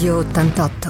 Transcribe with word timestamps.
Radio 0.00 0.16
88. 0.20 0.88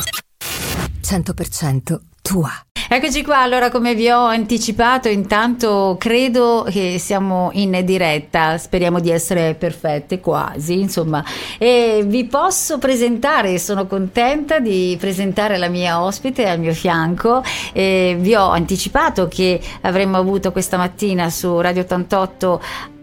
100% 1.03 1.99
tua. 2.23 2.49
Eccoci 2.89 3.25
qua, 3.25 3.41
allora 3.41 3.69
come 3.69 3.97
vi 3.97 4.09
ho 4.09 4.25
anticipato, 4.25 5.09
intanto 5.09 5.97
credo 5.99 6.65
che 6.71 6.97
siamo 7.01 7.51
in 7.55 7.83
diretta, 7.85 8.57
speriamo 8.57 9.01
di 9.01 9.11
essere 9.11 9.55
perfette 9.55 10.21
quasi, 10.21 10.79
insomma, 10.79 11.25
e 11.59 12.05
vi 12.07 12.25
posso 12.27 12.79
presentare, 12.79 13.59
sono 13.59 13.89
contenta 13.89 14.61
di 14.61 14.97
presentare 15.01 15.59
la 15.59 15.69
mia 15.69 16.01
ospite 16.01 16.49
al 16.49 16.61
mio 16.61 16.73
fianco, 16.73 17.43
e 17.73 18.17
vi 18.17 18.37
ho 18.37 18.51
anticipato 18.51 19.27
che 19.27 19.61
avremmo 19.81 20.19
avuto 20.19 20.53
questa 20.53 20.77
mattina 20.77 21.31
su 21.31 21.59
Radio 21.59 21.83
88 21.83 22.63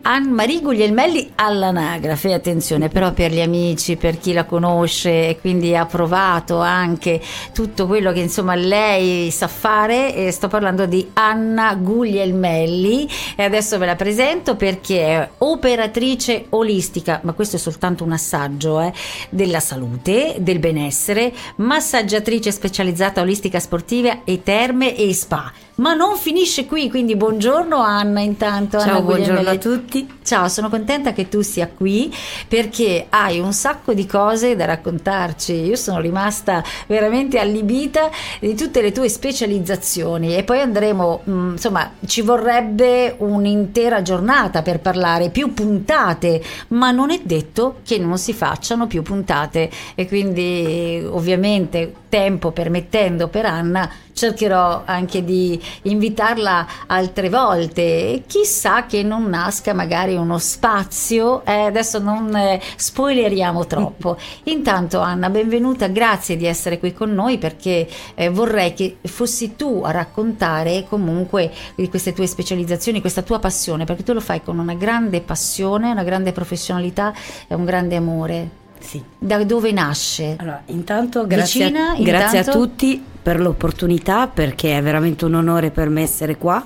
Anne-Marie 0.10 0.62
Guglielmelli 0.62 1.34
all'anagrafe, 1.36 2.32
attenzione 2.32 2.88
però 2.88 3.12
per 3.12 3.30
gli 3.30 3.42
amici, 3.42 3.98
per 3.98 4.18
chi 4.18 4.32
la 4.32 4.46
conosce 4.46 5.28
e 5.28 5.38
quindi 5.38 5.76
ha 5.76 5.86
provato 5.86 6.62
anche 6.62 7.20
tutto 7.54 7.88
quello 7.88 8.14
che 8.14 8.22
insomma 8.22 8.56
lei 8.56 9.30
sa 9.32 9.50
fare 9.50 10.16
e 10.16 10.32
sto 10.32 10.48
parlando 10.48 10.86
di 10.86 11.10
Anna 11.12 11.76
Guglielmelli. 11.76 13.10
E 13.36 13.44
adesso 13.44 13.78
ve 13.78 13.86
la 13.86 13.98
presento 13.98 14.56
perché 14.56 15.02
è 15.02 15.30
operatrice 15.40 16.46
olistica, 16.52 17.20
ma 17.24 17.34
questo 17.34 17.58
è 17.58 17.60
soltanto 17.60 18.06
un 18.06 18.14
assaggio 18.14 18.80
eh, 18.80 18.94
della 19.30 19.60
salute, 19.60 20.38
del 20.40 20.60
benessere, 20.60 21.34
massaggiatrice 21.58 22.54
specializzata 22.54 23.20
olistica 23.20 23.60
sportiva 23.60 24.24
e 24.24 24.42
terme 24.42 24.96
e 24.96 25.14
spa 25.14 25.52
ma 25.78 25.94
non 25.94 26.16
finisce 26.16 26.66
qui, 26.66 26.90
quindi 26.90 27.16
buongiorno 27.16 27.78
Anna 27.78 28.22
intanto. 28.22 28.80
Ciao, 28.80 28.90
Anna 28.90 29.02
buongiorno 29.02 29.50
a 29.50 29.58
tutti. 29.58 30.08
Ciao, 30.24 30.48
sono 30.48 30.70
contenta 30.70 31.14
che 31.14 31.30
tu 31.30 31.42
sia 31.42 31.68
qui 31.68 32.14
perché 32.48 33.06
hai 33.10 33.40
un 33.40 33.54
sacco 33.54 33.94
di 33.94 34.06
cose 34.06 34.56
da 34.56 34.66
raccontarci. 34.66 35.54
Io 35.54 35.76
sono 35.76 36.00
rimasta 36.00 36.64
veramente 36.88 37.40
allibita 37.40 38.10
di 38.40 38.56
tutte 38.56 38.82
le 38.82 38.92
tue 38.92 39.08
specializzazioni 39.08 40.36
e 40.36 40.44
poi 40.44 40.62
andremo, 40.62 41.22
mm, 41.30 41.52
insomma, 41.52 41.92
ci 42.06 42.22
vorrebbe 42.22 43.16
un'intera 43.20 44.02
giornata 44.02 44.64
per 44.64 44.80
parlare, 44.80 45.30
più 45.30 45.54
puntate, 45.54 46.42
ma 46.70 46.90
non 46.92 47.12
è 47.12 47.22
detto 47.24 47.78
che 47.84 48.00
non 48.00 48.18
si 48.18 48.34
facciano 48.34 48.88
più 48.88 49.04
puntate 49.04 49.70
e 49.94 50.08
quindi 50.08 51.06
ovviamente 51.08 51.94
tempo 52.10 52.52
permettendo 52.52 53.28
per 53.28 53.46
Anna 53.46 53.90
cercherò 54.18 54.82
anche 54.86 55.24
di 55.24 55.62
invitarla 55.84 56.68
altre 56.88 57.30
volte. 57.30 58.24
Chissà 58.28 58.86
che 58.86 59.04
non 59.04 59.30
nasca 59.30 59.74
magari 59.74 60.16
uno 60.16 60.38
spazio. 60.38 61.44
Eh, 61.46 61.52
adesso 61.52 62.00
non 62.00 62.36
eh, 62.36 62.62
spoileriamo 62.76 63.66
troppo. 63.66 64.18
Intanto 64.46 65.00
Anna 65.00 65.30
benvenuta. 65.30 65.88
Grazie 65.88 66.38
di 66.38 66.46
essere 66.46 66.80
qui 66.80 66.94
con 66.94 67.14
noi 67.14 67.38
perché 67.38 67.88
eh, 68.16 68.30
vorrei 68.30 68.74
che 68.74 68.98
fossi 69.04 69.56
tu 69.56 69.82
a 69.84 69.92
raccontare 69.92 70.86
comunque 70.88 71.52
di 71.76 71.90
queste 71.90 72.14
tue 72.14 72.28
specializzazioni 72.28 73.02
questa 73.02 73.22
tua 73.22 73.40
passione 73.40 73.86
perché 73.86 74.04
tu 74.04 74.14
lo 74.14 74.22
fai 74.22 74.42
con 74.42 74.60
una 74.60 74.74
grande 74.74 75.22
passione 75.22 75.92
una 75.92 76.04
grande 76.04 76.32
professionalità 76.32 77.14
e 77.48 77.56
un 77.56 77.66
grande 77.66 77.96
amore 77.96 78.66
sì. 78.80 79.04
Da 79.18 79.44
dove 79.44 79.72
nasce? 79.72 80.36
Allora, 80.40 80.62
intanto 80.68 81.26
grazie, 81.28 81.66
Vicina, 81.66 81.92
a, 81.92 82.02
grazie 82.02 82.40
intanto... 82.40 82.60
a 82.60 82.62
tutti 82.62 83.04
per 83.22 83.40
l'opportunità 83.40 84.28
perché 84.28 84.78
è 84.78 84.82
veramente 84.82 85.26
un 85.26 85.34
onore 85.36 85.70
per 85.70 85.90
me 85.90 86.02
essere 86.02 86.38
qua 86.38 86.66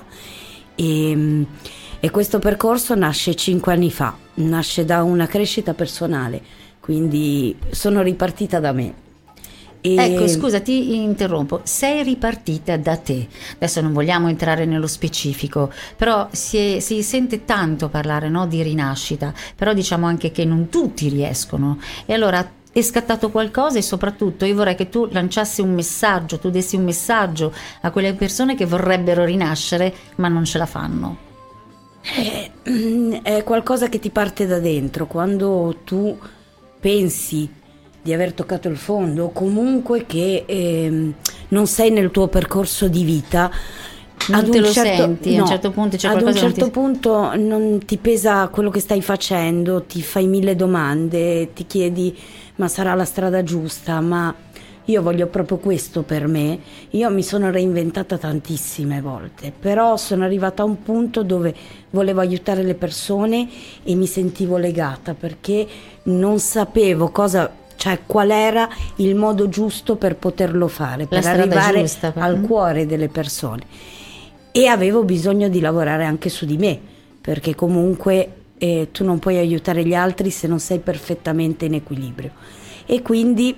e, 0.74 1.46
e 1.98 2.10
questo 2.10 2.38
percorso 2.38 2.94
nasce 2.94 3.34
cinque 3.34 3.72
anni 3.72 3.90
fa, 3.90 4.16
nasce 4.34 4.84
da 4.84 5.02
una 5.02 5.26
crescita 5.26 5.74
personale, 5.74 6.40
quindi 6.80 7.56
sono 7.70 8.02
ripartita 8.02 8.60
da 8.60 8.72
me. 8.72 8.94
E... 9.84 9.96
Ecco, 9.96 10.28
scusa, 10.28 10.60
ti 10.60 10.94
interrompo. 10.94 11.60
Sei 11.64 12.04
ripartita 12.04 12.76
da 12.76 12.96
te. 12.96 13.26
Adesso 13.54 13.80
non 13.80 13.92
vogliamo 13.92 14.28
entrare 14.28 14.64
nello 14.64 14.86
specifico, 14.86 15.72
però 15.96 16.28
si, 16.30 16.76
è, 16.76 16.78
si 16.78 17.02
sente 17.02 17.44
tanto 17.44 17.88
parlare 17.88 18.28
no, 18.28 18.46
di 18.46 18.62
rinascita, 18.62 19.34
però 19.56 19.74
diciamo 19.74 20.06
anche 20.06 20.30
che 20.30 20.44
non 20.44 20.68
tutti 20.68 21.08
riescono. 21.08 21.78
E 22.06 22.14
allora 22.14 22.48
è 22.72 22.80
scattato 22.80 23.30
qualcosa 23.30 23.78
e 23.78 23.82
soprattutto 23.82 24.44
io 24.44 24.54
vorrei 24.54 24.76
che 24.76 24.88
tu 24.88 25.08
lanciassi 25.10 25.60
un 25.60 25.74
messaggio, 25.74 26.38
tu 26.38 26.48
dessi 26.48 26.76
un 26.76 26.84
messaggio 26.84 27.52
a 27.80 27.90
quelle 27.90 28.14
persone 28.14 28.54
che 28.54 28.64
vorrebbero 28.64 29.24
rinascere 29.24 29.92
ma 30.16 30.28
non 30.28 30.44
ce 30.44 30.58
la 30.58 30.66
fanno. 30.66 31.30
È, 32.00 32.50
eh, 32.62 33.20
è 33.22 33.42
qualcosa 33.42 33.88
che 33.88 33.98
ti 33.98 34.10
parte 34.10 34.46
da 34.46 34.58
dentro, 34.60 35.06
quando 35.06 35.80
tu 35.84 36.16
pensi 36.80 37.60
di 38.02 38.12
aver 38.12 38.32
toccato 38.32 38.68
il 38.68 38.76
fondo 38.76 39.26
o 39.26 39.32
comunque 39.32 40.04
che 40.06 40.42
eh, 40.44 41.12
non 41.48 41.66
sei 41.66 41.90
nel 41.90 42.10
tuo 42.10 42.26
percorso 42.26 42.88
di 42.88 43.04
vita. 43.04 43.50
Non 44.28 44.40
ad 44.40 44.50
te 44.50 44.58
un 44.58 44.64
lo 44.64 44.70
certo, 44.70 45.02
senti, 45.02 45.34
no, 45.34 45.38
a 45.38 45.42
un 45.42 45.48
certo 45.48 45.70
punto 45.72 45.96
c'è 45.96 46.08
ad 46.08 46.22
un 46.22 46.34
certo 46.34 46.60
non 46.60 46.70
ti... 46.70 46.78
punto 46.78 47.36
non 47.36 47.80
ti 47.84 47.96
pesa 47.96 48.48
quello 48.48 48.70
che 48.70 48.78
stai 48.78 49.02
facendo, 49.02 49.82
ti 49.82 50.00
fai 50.00 50.26
mille 50.26 50.54
domande, 50.54 51.52
ti 51.52 51.66
chiedi 51.66 52.16
ma 52.56 52.68
sarà 52.68 52.94
la 52.94 53.04
strada 53.04 53.42
giusta, 53.42 54.00
ma 54.00 54.32
io 54.86 55.02
voglio 55.02 55.26
proprio 55.26 55.58
questo 55.58 56.02
per 56.02 56.26
me. 56.26 56.58
Io 56.90 57.10
mi 57.10 57.22
sono 57.22 57.50
reinventata 57.50 58.18
tantissime 58.18 59.00
volte, 59.00 59.52
però 59.56 59.96
sono 59.96 60.24
arrivata 60.24 60.62
a 60.62 60.66
un 60.66 60.82
punto 60.82 61.22
dove 61.22 61.54
volevo 61.90 62.20
aiutare 62.20 62.62
le 62.62 62.74
persone 62.74 63.48
e 63.82 63.94
mi 63.94 64.06
sentivo 64.06 64.56
legata 64.56 65.14
perché 65.14 65.66
non 66.04 66.38
sapevo 66.38 67.10
cosa 67.10 67.50
cioè 67.82 67.98
qual 68.06 68.30
era 68.30 68.68
il 68.98 69.16
modo 69.16 69.48
giusto 69.48 69.96
per 69.96 70.14
poterlo 70.14 70.68
fare, 70.68 71.08
per 71.08 71.26
arrivare 71.26 71.80
giusta, 71.80 72.12
al 72.14 72.40
cuore 72.40 72.86
delle 72.86 73.08
persone. 73.08 73.62
E 74.52 74.68
avevo 74.68 75.02
bisogno 75.02 75.48
di 75.48 75.58
lavorare 75.58 76.04
anche 76.04 76.28
su 76.28 76.46
di 76.46 76.56
me, 76.56 76.78
perché 77.20 77.56
comunque 77.56 78.34
eh, 78.56 78.90
tu 78.92 79.02
non 79.02 79.18
puoi 79.18 79.38
aiutare 79.38 79.84
gli 79.84 79.94
altri 79.94 80.30
se 80.30 80.46
non 80.46 80.60
sei 80.60 80.78
perfettamente 80.78 81.64
in 81.64 81.74
equilibrio. 81.74 82.30
E 82.86 83.02
quindi 83.02 83.52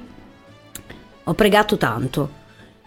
ho 1.25 1.35
pregato 1.35 1.77
tanto 1.77 2.31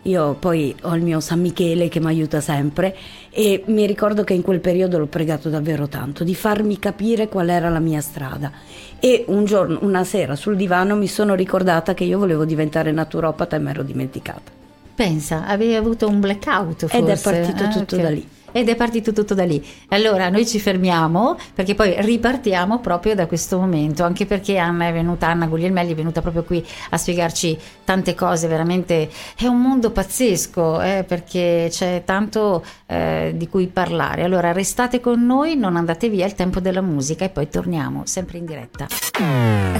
io 0.03 0.35
poi 0.35 0.75
ho 0.83 0.95
il 0.95 1.01
mio 1.01 1.19
San 1.19 1.41
Michele 1.41 1.89
che 1.89 1.99
mi 1.99 2.07
aiuta 2.07 2.39
sempre 2.39 2.95
e 3.29 3.63
mi 3.67 3.85
ricordo 3.85 4.23
che 4.23 4.33
in 4.33 4.41
quel 4.41 4.59
periodo 4.59 4.97
l'ho 4.97 5.07
pregato 5.07 5.49
davvero 5.49 5.87
tanto 5.87 6.23
di 6.23 6.33
farmi 6.33 6.79
capire 6.79 7.27
qual 7.27 7.49
era 7.49 7.69
la 7.69 7.79
mia 7.79 8.01
strada. 8.01 8.51
E 8.99 9.25
un 9.27 9.45
giorno, 9.45 9.79
una 9.81 10.03
sera 10.03 10.35
sul 10.35 10.55
divano 10.55 10.95
mi 10.95 11.07
sono 11.07 11.35
ricordata 11.35 11.93
che 11.93 12.03
io 12.03 12.17
volevo 12.17 12.45
diventare 12.45 12.91
naturopata 12.91 13.55
e 13.55 13.59
mi 13.59 13.69
ero 13.69 13.83
dimenticata. 13.83 14.51
Pensa, 14.95 15.45
avevi 15.45 15.75
avuto 15.75 16.07
un 16.07 16.19
blackout 16.19 16.87
forse. 16.87 16.97
Ed 16.97 17.07
è 17.09 17.19
partito 17.19 17.63
ah, 17.63 17.67
tutto 17.67 17.95
okay. 17.95 18.01
da 18.01 18.09
lì 18.09 18.27
ed 18.57 18.69
è 18.69 18.75
partito 18.75 19.13
tutto 19.13 19.35
da 19.35 19.43
lì. 19.43 19.63
Allora 19.89 20.29
noi 20.29 20.47
ci 20.47 20.59
fermiamo 20.59 21.37
perché 21.53 21.75
poi 21.75 21.95
ripartiamo 21.99 22.79
proprio 22.79 23.13
da 23.13 23.27
questo 23.27 23.59
momento, 23.59 24.03
anche 24.03 24.25
perché 24.25 24.57
Anna 24.57 24.87
è 24.87 24.93
venuta, 24.93 25.27
Anna 25.27 25.45
Guglielmelli 25.45 25.91
è 25.91 25.95
venuta 25.95 26.21
proprio 26.21 26.43
qui 26.43 26.65
a 26.89 26.97
spiegarci 26.97 27.55
tante 27.83 28.15
cose, 28.15 28.47
veramente 28.47 29.09
è 29.37 29.45
un 29.45 29.61
mondo 29.61 29.91
pazzesco 29.91 30.81
eh, 30.81 31.05
perché 31.07 31.67
c'è 31.69 32.01
tanto 32.03 32.65
eh, 32.87 33.33
di 33.35 33.47
cui 33.47 33.67
parlare. 33.67 34.23
Allora 34.23 34.51
restate 34.51 34.99
con 34.99 35.23
noi, 35.23 35.55
non 35.55 35.75
andate 35.75 36.09
via, 36.09 36.25
è 36.25 36.27
il 36.27 36.33
tempo 36.33 36.59
della 36.59 36.81
musica 36.81 37.25
e 37.25 37.29
poi 37.29 37.47
torniamo 37.49 38.01
sempre 38.05 38.39
in 38.39 38.45
diretta. 38.45 38.87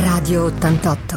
Radio 0.04 0.46
88 0.46 1.16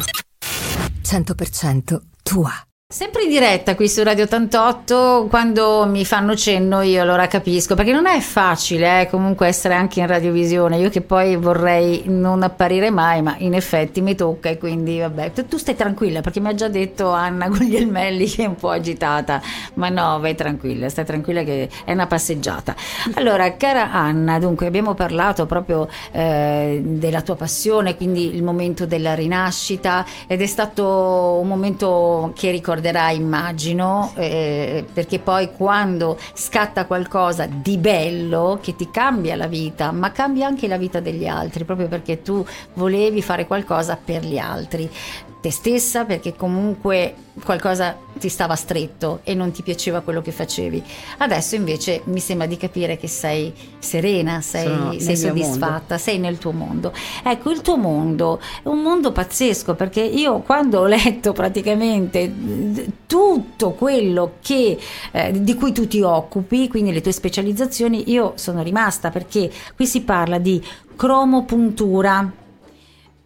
100% 1.03 1.99
tua. 2.23 2.70
Sempre 2.91 3.23
in 3.23 3.29
diretta 3.29 3.73
qui 3.75 3.87
su 3.87 4.03
Radio 4.03 4.25
88, 4.25 5.27
quando 5.29 5.85
mi 5.87 6.03
fanno 6.03 6.35
cenno 6.35 6.81
io 6.81 7.01
allora 7.01 7.25
capisco, 7.25 7.73
perché 7.73 7.93
non 7.93 8.05
è 8.05 8.19
facile 8.19 9.03
eh, 9.03 9.07
comunque 9.07 9.47
essere 9.47 9.75
anche 9.75 10.01
in 10.01 10.07
radiovisione, 10.07 10.75
io 10.75 10.89
che 10.89 10.99
poi 10.99 11.37
vorrei 11.37 12.03
non 12.07 12.43
apparire 12.43 12.89
mai, 12.89 13.21
ma 13.21 13.35
in 13.37 13.53
effetti 13.53 14.01
mi 14.01 14.13
tocca 14.13 14.49
e 14.49 14.57
quindi 14.57 14.99
vabbè, 14.99 15.31
tu, 15.31 15.55
stai 15.55 15.77
tranquilla 15.77 16.19
perché 16.19 16.41
mi 16.41 16.49
ha 16.49 16.53
già 16.53 16.67
detto 16.67 17.11
Anna 17.11 17.47
Guglielmelli 17.49 18.25
che 18.25 18.43
è 18.43 18.45
un 18.47 18.55
po' 18.55 18.71
agitata, 18.71 19.41
ma 19.75 19.87
no, 19.87 20.19
vai 20.19 20.35
tranquilla, 20.35 20.89
stai 20.89 21.05
tranquilla 21.05 21.43
che 21.43 21.69
è 21.85 21.93
una 21.93 22.07
passeggiata. 22.07 22.75
Allora, 23.13 23.55
cara 23.55 23.93
Anna, 23.93 24.37
dunque 24.37 24.67
abbiamo 24.67 24.95
parlato 24.95 25.45
proprio 25.45 25.87
eh, 26.11 26.81
della 26.83 27.21
tua 27.21 27.37
passione, 27.37 27.95
quindi 27.95 28.35
il 28.35 28.43
momento 28.43 28.85
della 28.85 29.13
rinascita 29.13 30.05
ed 30.27 30.41
è 30.41 30.45
stato 30.45 31.39
un 31.41 31.47
momento 31.47 32.33
che 32.35 32.51
ricorda 32.51 32.79
ricorderai, 32.81 33.15
immagino, 33.15 34.11
eh, 34.15 34.83
perché 34.91 35.19
poi 35.19 35.51
quando 35.51 36.17
scatta 36.33 36.85
qualcosa 36.85 37.45
di 37.45 37.77
bello 37.77 38.57
che 38.61 38.75
ti 38.75 38.89
cambia 38.89 39.35
la 39.35 39.47
vita, 39.47 39.91
ma 39.91 40.11
cambia 40.11 40.47
anche 40.47 40.67
la 40.67 40.77
vita 40.77 40.99
degli 40.99 41.27
altri, 41.27 41.63
proprio 41.63 41.87
perché 41.87 42.23
tu 42.23 42.43
volevi 42.73 43.21
fare 43.21 43.45
qualcosa 43.45 43.97
per 44.03 44.25
gli 44.25 44.39
altri. 44.39 44.89
Te 45.41 45.51
stessa 45.51 46.05
perché 46.05 46.35
comunque 46.35 47.15
qualcosa 47.43 47.97
ti 48.19 48.29
stava 48.29 48.55
stretto 48.55 49.21
e 49.23 49.33
non 49.33 49.51
ti 49.51 49.63
piaceva 49.63 50.01
quello 50.01 50.21
che 50.21 50.31
facevi. 50.31 50.83
Adesso 51.17 51.55
invece 51.55 52.01
mi 52.05 52.19
sembra 52.19 52.45
di 52.45 52.57
capire 52.57 52.95
che 52.97 53.07
sei 53.07 53.51
serena, 53.79 54.41
sei, 54.41 55.01
sei 55.01 55.17
soddisfatta, 55.17 55.97
sei 55.97 56.19
nel 56.19 56.37
tuo 56.37 56.51
mondo. 56.51 56.93
Ecco, 57.23 57.49
il 57.49 57.61
tuo 57.61 57.77
mondo 57.77 58.39
è 58.61 58.67
un 58.67 58.81
mondo 58.81 59.11
pazzesco 59.11 59.73
perché 59.73 60.01
io 60.01 60.39
quando 60.41 60.81
ho 60.81 60.85
letto 60.85 61.33
praticamente 61.33 62.31
tutto 63.07 63.71
quello 63.71 64.33
che, 64.41 64.77
eh, 65.11 65.41
di 65.41 65.55
cui 65.55 65.71
tu 65.71 65.87
ti 65.87 66.01
occupi, 66.01 66.67
quindi 66.67 66.93
le 66.93 67.01
tue 67.01 67.11
specializzazioni, 67.11 68.11
io 68.11 68.33
sono 68.35 68.61
rimasta 68.61 69.09
perché 69.09 69.51
qui 69.75 69.87
si 69.87 70.01
parla 70.01 70.37
di 70.37 70.63
cromopuntura. 70.95 72.31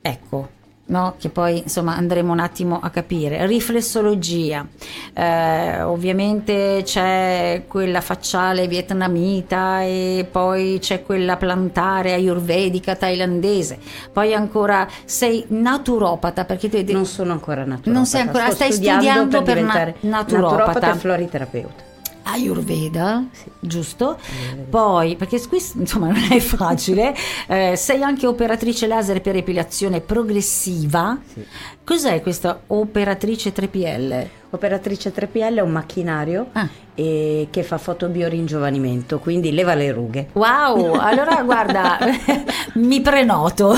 Ecco, 0.01 0.49
No? 0.87 1.15
che 1.17 1.29
poi 1.29 1.59
insomma 1.63 1.95
andremo 1.95 2.31
un 2.31 2.39
attimo 2.39 2.79
a 2.79 2.89
capire. 2.89 3.45
Riflessologia, 3.47 4.65
eh, 5.13 5.81
ovviamente 5.81 6.81
c'è 6.83 7.63
quella 7.67 8.01
facciale 8.01 8.67
vietnamita 8.67 9.81
e 9.81 10.27
poi 10.29 10.77
c'è 10.79 11.01
quella 11.03 11.37
plantare 11.37 12.13
ayurvedica 12.13 12.95
thailandese, 12.95 13.79
poi 14.13 14.33
ancora 14.33 14.87
sei 15.05 15.43
naturopata 15.47 16.45
perché 16.45 16.69
tu 16.69 16.93
non 16.93 17.05
sono 17.05 17.31
ancora 17.31 17.61
naturopata, 17.65 17.91
non 17.91 18.05
sei 18.05 18.21
ancora, 18.21 18.51
stai 18.51 18.71
studiando, 18.71 19.01
studiando 19.01 19.41
per, 19.41 19.53
per 19.55 19.63
na- 19.63 20.17
naturopata. 20.19 20.63
naturopata 20.65 20.93
e 20.93 20.97
floriterapeuta. 20.97 21.93
Ayurveda, 22.27 23.25
sì. 23.31 23.49
giusto? 23.59 24.17
Ayurveda. 24.19 24.69
Poi, 24.69 25.15
perché 25.15 25.39
qui 25.47 25.59
insomma 25.75 26.07
non 26.11 26.27
è 26.31 26.39
facile, 26.39 27.15
eh, 27.47 27.75
sei 27.75 28.01
anche 28.01 28.27
operatrice 28.27 28.87
laser 28.87 29.21
per 29.21 29.35
epilazione 29.35 30.01
progressiva. 30.01 31.17
Sì. 31.31 31.45
Cos'è 31.83 32.21
questa 32.21 32.61
operatrice 32.67 33.53
3PL? 33.53 34.27
Operatrice 34.51 35.13
3PL 35.13 35.57
è 35.57 35.61
un 35.61 35.71
macchinario 35.71 36.47
ah. 36.53 36.67
e, 36.93 37.47
che 37.49 37.63
fa 37.63 37.77
fotobioringiovanimento, 37.77 39.19
quindi 39.19 39.51
leva 39.51 39.73
le 39.73 39.91
rughe. 39.91 40.27
Wow, 40.33 40.93
allora 40.99 41.41
guarda, 41.43 41.97
mi 42.75 43.01
prenoto. 43.01 43.71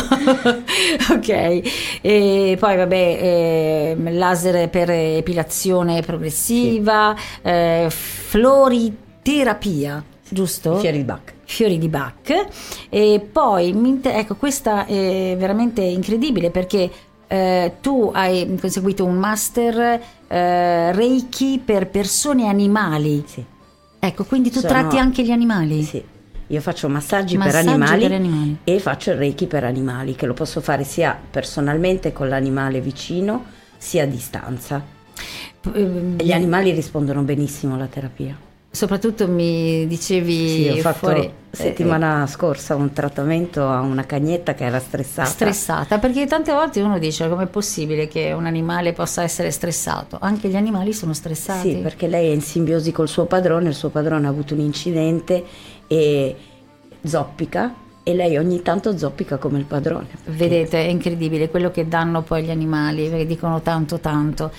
ok, 1.11 1.61
e 2.01 2.57
poi 2.59 2.75
vabbè, 2.75 2.95
eh, 2.95 3.95
laser 4.11 4.69
per 4.69 4.89
epilazione 4.89 6.01
progressiva, 6.01 7.15
sì. 7.17 7.47
eh, 7.47 7.87
floriterapia, 7.89 10.03
giusto? 10.29 10.77
Fiori 10.77 10.97
di 10.97 11.03
Bach 11.03 11.35
fiori 11.47 11.77
di 11.77 11.87
Bach 11.87 12.47
e 12.89 13.25
poi 13.31 13.99
ecco 14.03 14.35
questa 14.35 14.85
è 14.85 15.33
veramente 15.37 15.81
incredibile 15.81 16.51
perché 16.51 16.91
eh, 17.27 17.74
tu 17.81 18.12
hai 18.13 18.57
conseguito 18.59 19.06
un 19.06 19.15
master 19.15 20.01
eh, 20.27 20.91
Reiki 20.94 21.62
per 21.63 21.88
persone 21.88 22.44
e 22.44 22.47
animali. 22.47 23.24
Sì. 23.25 23.44
Ecco, 24.00 24.24
quindi 24.24 24.50
tu 24.50 24.59
Sono... 24.59 24.74
tratti 24.74 24.97
anche 24.97 25.24
gli 25.24 25.31
animali? 25.31 25.83
Sì. 25.83 26.03
Io 26.50 26.62
faccio 26.62 26.88
massaggi, 26.88 27.35
massaggi 27.35 27.65
per, 27.65 27.74
animali 27.74 28.01
per, 28.03 28.12
animali 28.13 28.57
e 28.63 28.79
faccio 28.79 29.12
il 29.12 29.18
Reiki 29.18 29.47
per 29.47 29.65
animali, 29.65 30.15
che 30.15 30.25
lo 30.25 30.33
posso 30.33 30.62
fare 30.62 30.85
sia 30.85 31.19
personalmente 31.29 32.13
con 32.13 32.29
l'animale 32.29 32.79
vicino, 32.79 33.44
sia 33.77 34.03
a 34.03 34.06
distanza. 34.06 34.81
Ehm, 35.74 36.18
gli 36.18 36.31
animali 36.31 36.71
rispondono 36.71 37.21
benissimo 37.24 37.75
alla 37.75 37.88
terapia. 37.88 38.46
Soprattutto 38.69 39.27
mi 39.27 39.87
dicevi 39.87 40.47
sì, 40.47 40.69
ho 40.69 40.75
fatto 40.81 40.97
fuori, 40.97 41.31
settimana 41.49 42.23
eh, 42.23 42.27
scorsa 42.27 42.75
un 42.75 42.93
trattamento 42.93 43.67
a 43.67 43.79
una 43.79 44.05
cagnetta 44.05 44.53
che 44.53 44.65
era 44.65 44.79
stressata. 44.79 45.27
Stressata, 45.27 45.97
perché 45.97 46.27
tante 46.27 46.51
volte 46.51 46.81
uno 46.81 46.99
dice 46.99 47.27
com'è 47.27 47.47
possibile 47.47 48.07
che 48.07 48.33
un 48.33 48.45
animale 48.45 48.93
possa 48.93 49.23
essere 49.23 49.49
stressato? 49.49 50.17
Anche 50.21 50.49
gli 50.49 50.55
animali 50.55 50.93
sono 50.93 51.13
stressati. 51.13 51.71
Sì, 51.71 51.75
perché 51.77 52.07
lei 52.07 52.29
è 52.29 52.33
in 52.33 52.41
simbiosi 52.41 52.91
col 52.91 53.07
suo 53.07 53.25
padrone, 53.25 53.69
il 53.69 53.75
suo 53.75 53.89
padrone 53.89 54.27
ha 54.27 54.29
avuto 54.29 54.53
un 54.53 54.59
incidente 54.59 55.43
e 55.87 56.35
zoppica 57.03 57.73
e 58.03 58.13
lei 58.13 58.37
ogni 58.37 58.61
tanto 58.61 58.97
zoppica 58.97 59.37
come 59.37 59.57
il 59.57 59.65
padrone. 59.65 60.07
Vedete, 60.27 60.85
è 60.85 60.87
incredibile 60.87 61.49
quello 61.49 61.71
che 61.71 61.87
danno 61.87 62.21
poi 62.21 62.43
gli 62.43 62.51
animali, 62.51 63.09
perché 63.09 63.25
dicono 63.25 63.61
tanto 63.61 63.99
tanto 63.99 64.51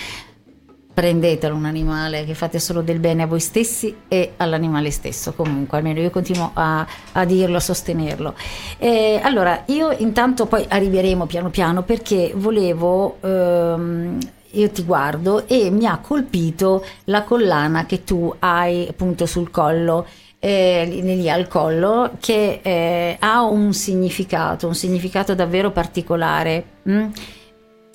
prendetelo 0.99 1.55
un 1.55 1.65
animale, 1.65 2.25
che 2.25 2.35
fate 2.35 2.59
solo 2.59 2.83
del 2.83 2.99
bene 2.99 3.23
a 3.23 3.29
voi 3.29 3.39
stessi 3.39 3.95
e 4.09 4.33
all'animale 4.37 4.91
stesso, 4.91 5.33
comunque, 5.33 5.79
almeno 5.79 6.01
io 6.01 6.11
continuo 6.11 6.51
a, 6.55 6.85
a 7.13 7.25
dirlo, 7.25 7.59
a 7.59 7.61
sostenerlo. 7.61 8.35
E 8.79 9.21
allora, 9.23 9.63
io 9.67 9.93
intanto 9.93 10.47
poi 10.47 10.65
arriveremo 10.67 11.27
piano 11.27 11.51
piano 11.51 11.83
perché 11.85 12.33
volevo... 12.35 13.19
Ehm, 13.21 14.19
io 14.53 14.71
ti 14.71 14.83
guardo 14.83 15.47
e 15.47 15.71
mi 15.71 15.85
ha 15.87 15.99
colpito 15.99 16.83
la 17.05 17.23
collana 17.23 17.85
che 17.85 18.03
tu 18.03 18.35
hai 18.39 18.89
appunto 18.89 19.27
sul 19.27 19.51
collo. 19.51 20.07
Eh, 20.41 20.85
lì 20.87 21.29
al 21.29 21.49
collo 21.49 22.13
che 22.19 22.61
eh, 22.63 23.17
ha 23.21 23.43
un 23.43 23.75
significato, 23.75 24.67
un 24.67 24.75
significato 24.75 25.35
davvero 25.35 25.71
particolare. 25.71 26.65
Mm? 26.89 27.11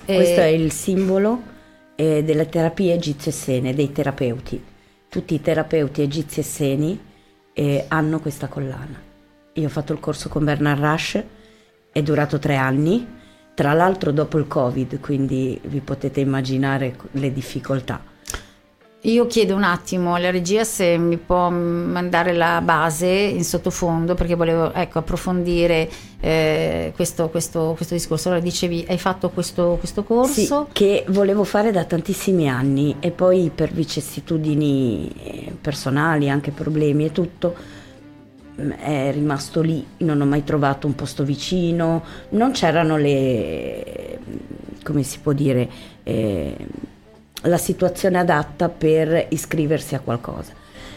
Questo 0.06 0.40
è 0.40 0.46
il 0.46 0.70
simbolo 0.70 1.52
eh, 1.96 2.22
delle 2.24 2.48
terapie 2.48 2.94
egizie-sene, 2.94 3.74
dei 3.74 3.92
terapeuti. 3.92 4.62
Tutti 5.08 5.34
i 5.34 5.40
terapeuti 5.40 6.02
egizi 6.02 6.40
e 6.40 6.42
seni 6.42 7.00
eh, 7.52 7.84
hanno 7.88 8.20
questa 8.20 8.48
collana. 8.48 9.00
Io 9.52 9.66
ho 9.66 9.70
fatto 9.70 9.92
il 9.92 10.00
corso 10.00 10.28
con 10.28 10.44
Bernard 10.44 10.82
Rush, 10.82 11.22
è 11.92 12.02
durato 12.02 12.38
tre 12.38 12.56
anni, 12.56 13.06
tra 13.54 13.72
l'altro 13.72 14.10
dopo 14.10 14.38
il 14.38 14.48
Covid, 14.48 14.98
quindi 14.98 15.60
vi 15.64 15.80
potete 15.80 16.20
immaginare 16.20 16.96
le 17.12 17.32
difficoltà 17.32 18.12
io 19.04 19.26
chiedo 19.26 19.54
un 19.54 19.64
attimo 19.64 20.14
alla 20.14 20.30
regia 20.30 20.64
se 20.64 20.96
mi 20.96 21.18
può 21.18 21.50
mandare 21.50 22.32
la 22.32 22.62
base 22.62 23.06
in 23.08 23.44
sottofondo 23.44 24.14
perché 24.14 24.34
volevo 24.34 24.72
ecco, 24.72 25.00
approfondire 25.00 25.90
eh, 26.20 26.92
questo, 26.94 27.28
questo, 27.28 27.74
questo, 27.76 27.94
discorso. 27.94 28.28
Allora 28.28 28.42
dicevi, 28.42 28.86
hai 28.88 28.96
fatto 28.96 29.28
questo, 29.28 29.76
questo 29.78 30.04
corso? 30.04 30.66
Sì, 30.66 30.72
che 30.72 31.04
volevo 31.08 31.44
fare 31.44 31.70
da 31.70 31.84
tantissimi 31.84 32.48
anni 32.48 32.96
e 33.00 33.10
poi 33.10 33.50
per 33.54 33.72
vicissitudini 33.72 35.12
eh, 35.22 35.56
personali, 35.60 36.30
anche 36.30 36.50
problemi 36.50 37.04
e 37.04 37.12
tutto, 37.12 37.54
mm, 38.58 38.70
è 38.70 39.12
rimasto 39.12 39.60
lì, 39.60 39.86
non 39.98 40.18
ho 40.22 40.26
mai 40.26 40.44
trovato 40.44 40.86
un 40.86 40.94
posto 40.94 41.24
vicino, 41.24 42.02
non 42.30 42.52
c'erano 42.52 42.96
le, 42.96 44.18
come 44.82 45.02
si 45.02 45.18
può 45.18 45.32
dire... 45.32 45.68
Eh, 46.04 46.92
la 47.44 47.58
situazione 47.58 48.18
adatta 48.18 48.68
per 48.68 49.26
iscriversi 49.30 49.94
a 49.94 50.00
qualcosa. 50.00 50.52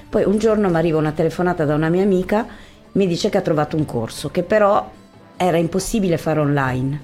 Poi 0.09 0.23
un 0.23 0.37
giorno 0.37 0.69
mi 0.69 0.75
arriva 0.75 0.97
una 0.97 1.11
telefonata 1.11 1.65
da 1.65 1.75
una 1.75 1.89
mia 1.89 2.03
amica, 2.03 2.45
mi 2.93 3.07
dice 3.07 3.29
che 3.29 3.37
ha 3.37 3.41
trovato 3.41 3.75
un 3.75 3.85
corso, 3.85 4.29
che 4.29 4.43
però 4.43 4.89
era 5.35 5.57
impossibile 5.57 6.17
fare 6.17 6.39
online, 6.39 6.99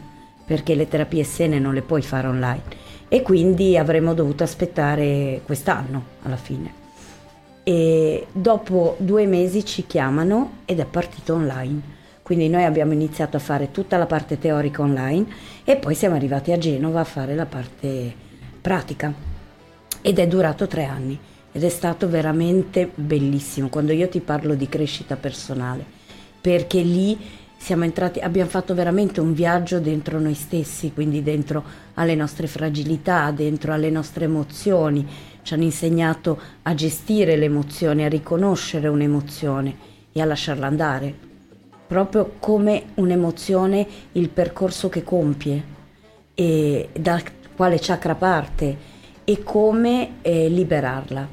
perché 0.46 0.76
le 0.76 0.88
terapie 0.88 1.24
sene 1.24 1.60
non 1.60 1.74
le 1.74 1.82
puoi 1.82 2.02
fare 2.02 2.28
online 2.28 2.92
e 3.08 3.22
quindi 3.22 3.78
avremmo 3.78 4.14
dovuto 4.14 4.44
aspettare 4.44 5.42
quest'anno 5.46 6.04
alla 6.24 6.38
fine. 6.38 6.82
E 7.64 8.28
dopo 8.32 8.96
due 8.98 9.26
mesi 9.26 9.64
ci 9.66 9.86
chiamano 9.86 10.60
ed 10.66 10.80
è 10.80 10.86
partito 10.86 11.34
online. 11.34 12.02
Quindi 12.24 12.48
noi 12.48 12.64
abbiamo 12.64 12.94
iniziato 12.94 13.36
a 13.36 13.42
fare 13.42 13.72
tutta 13.72 13.98
la 13.98 14.06
parte 14.06 14.40
teorica 14.40 14.82
online 14.82 15.26
e 15.66 15.76
poi 15.76 15.94
siamo 15.94 16.16
arrivati 16.16 16.54
a 16.54 16.58
Genova 16.58 17.02
a 17.02 17.06
fare 17.06 17.36
la 17.36 17.46
parte 17.46 18.14
pratica 18.62 19.33
ed 20.04 20.20
è 20.20 20.28
durato 20.28 20.68
tre 20.68 20.84
anni 20.84 21.18
ed 21.54 21.64
è 21.64 21.70
stato 21.70 22.10
veramente 22.10 22.92
bellissimo. 22.94 23.70
Quando 23.70 23.94
io 23.94 24.10
ti 24.10 24.20
parlo 24.20 24.54
di 24.54 24.68
crescita 24.68 25.16
personale, 25.16 25.86
perché 26.42 26.82
lì 26.82 27.18
siamo 27.56 27.86
entrati, 27.86 28.20
abbiamo 28.20 28.50
fatto 28.50 28.74
veramente 28.74 29.22
un 29.22 29.34
viaggio 29.34 29.80
dentro 29.80 30.20
noi 30.20 30.34
stessi, 30.34 30.92
quindi 30.92 31.24
dentro 31.24 31.64
alle 31.94 32.16
nostre 32.16 32.48
fragilità, 32.48 33.32
dentro 33.32 33.72
alle 33.72 33.90
nostre 33.90 34.26
emozioni, 34.26 35.08
ci 35.42 35.54
hanno 35.54 35.64
insegnato 35.64 36.38
a 36.64 36.74
gestire 36.74 37.38
le 37.38 37.46
emozioni, 37.46 38.04
a 38.04 38.10
riconoscere 38.10 38.90
un'emozione 38.90 39.76
e 40.12 40.20
a 40.20 40.26
lasciarla 40.26 40.68
andare, 40.68 41.16
proprio 41.88 42.34
come 42.40 42.88
un'emozione 42.96 43.88
il 44.14 44.28
percorso 44.28 44.90
che 44.90 45.04
compie 45.04 45.64
e 46.34 46.90
da 46.92 47.22
quale 47.56 47.78
chakra 47.80 48.16
parte 48.16 48.92
e 49.24 49.44
come 49.44 50.16
eh, 50.22 50.48
liberarla, 50.50 51.28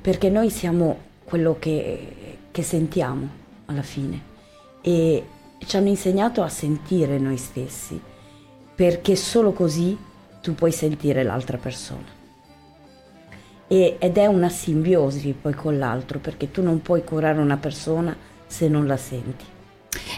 perché 0.00 0.30
noi 0.30 0.50
siamo 0.50 1.06
quello 1.24 1.56
che, 1.58 2.38
che 2.50 2.62
sentiamo 2.62 3.28
alla 3.66 3.82
fine 3.82 4.22
e 4.80 5.24
ci 5.58 5.76
hanno 5.76 5.88
insegnato 5.88 6.42
a 6.42 6.48
sentire 6.48 7.18
noi 7.18 7.36
stessi, 7.36 8.00
perché 8.74 9.16
solo 9.16 9.52
così 9.52 9.96
tu 10.40 10.54
puoi 10.54 10.72
sentire 10.72 11.22
l'altra 11.22 11.58
persona. 11.58 12.16
E, 13.66 13.96
ed 13.98 14.16
è 14.16 14.26
una 14.26 14.48
simbiosi 14.48 15.34
poi 15.38 15.52
con 15.52 15.78
l'altro, 15.78 16.18
perché 16.20 16.50
tu 16.50 16.62
non 16.62 16.80
puoi 16.80 17.04
curare 17.04 17.40
una 17.40 17.58
persona 17.58 18.16
se 18.46 18.68
non 18.68 18.86
la 18.86 18.96
senti. 18.96 19.44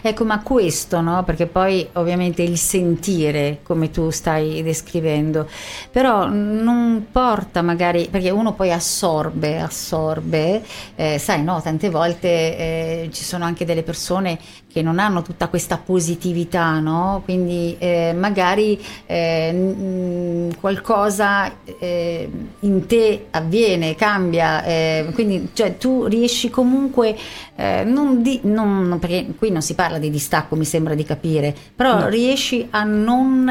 Ecco, 0.03 0.25
ma 0.25 0.43
questo, 0.43 1.01
no? 1.01 1.23
Perché 1.25 1.47
poi 1.47 1.89
ovviamente 1.95 2.43
il 2.43 2.59
sentire, 2.59 3.61
come 3.63 3.91
tu 3.91 4.11
stai 4.11 4.63
descrivendo, 4.63 5.49
però 5.91 6.29
non 6.29 7.07
porta 7.11 7.63
magari, 7.63 8.09
perché 8.11 8.31
uno 8.31 8.55
poi 8.55 8.73
assorbe, 8.73 9.61
assorbe, 9.61 10.63
eh, 10.97 11.19
sai, 11.19 11.43
no? 11.43 11.61
Tante 11.63 11.91
volte 11.91 12.29
eh, 12.29 13.11
ci 13.13 13.25
sono 13.25 13.45
anche 13.45 13.65
delle 13.65 13.83
persone 13.83 14.39
che 14.73 14.83
non 14.83 14.99
hanno 14.99 15.23
tutta 15.23 15.49
questa 15.49 15.79
positività, 15.79 16.79
no? 16.79 17.23
Quindi 17.25 17.77
eh, 17.79 18.15
magari 18.17 18.81
eh, 19.07 19.53
mh, 19.53 20.59
qualcosa 20.61 21.53
eh, 21.65 22.31
in 22.61 22.87
te 22.87 23.27
avviene, 23.31 23.95
cambia, 23.97 24.63
eh, 24.65 25.11
quindi 25.13 25.51
cioè, 25.53 25.77
tu 25.77 26.07
riesci 26.07 26.51
comunque, 26.51 27.17
eh, 27.57 27.83
non 27.85 28.23
di, 28.23 28.41
non, 28.45 28.99
perché 29.01 29.27
qui 29.37 29.51
non 29.51 29.63
si 29.63 29.75
parla 29.75 29.99
di 29.99 30.11
distacco, 30.11 30.55
mi 30.55 30.65
sembra 30.65 30.95
di 30.95 31.05
capire, 31.05 31.55
però 31.75 32.01
no. 32.01 32.09
riesci 32.09 32.67
a 32.71 32.85
non 32.85 33.49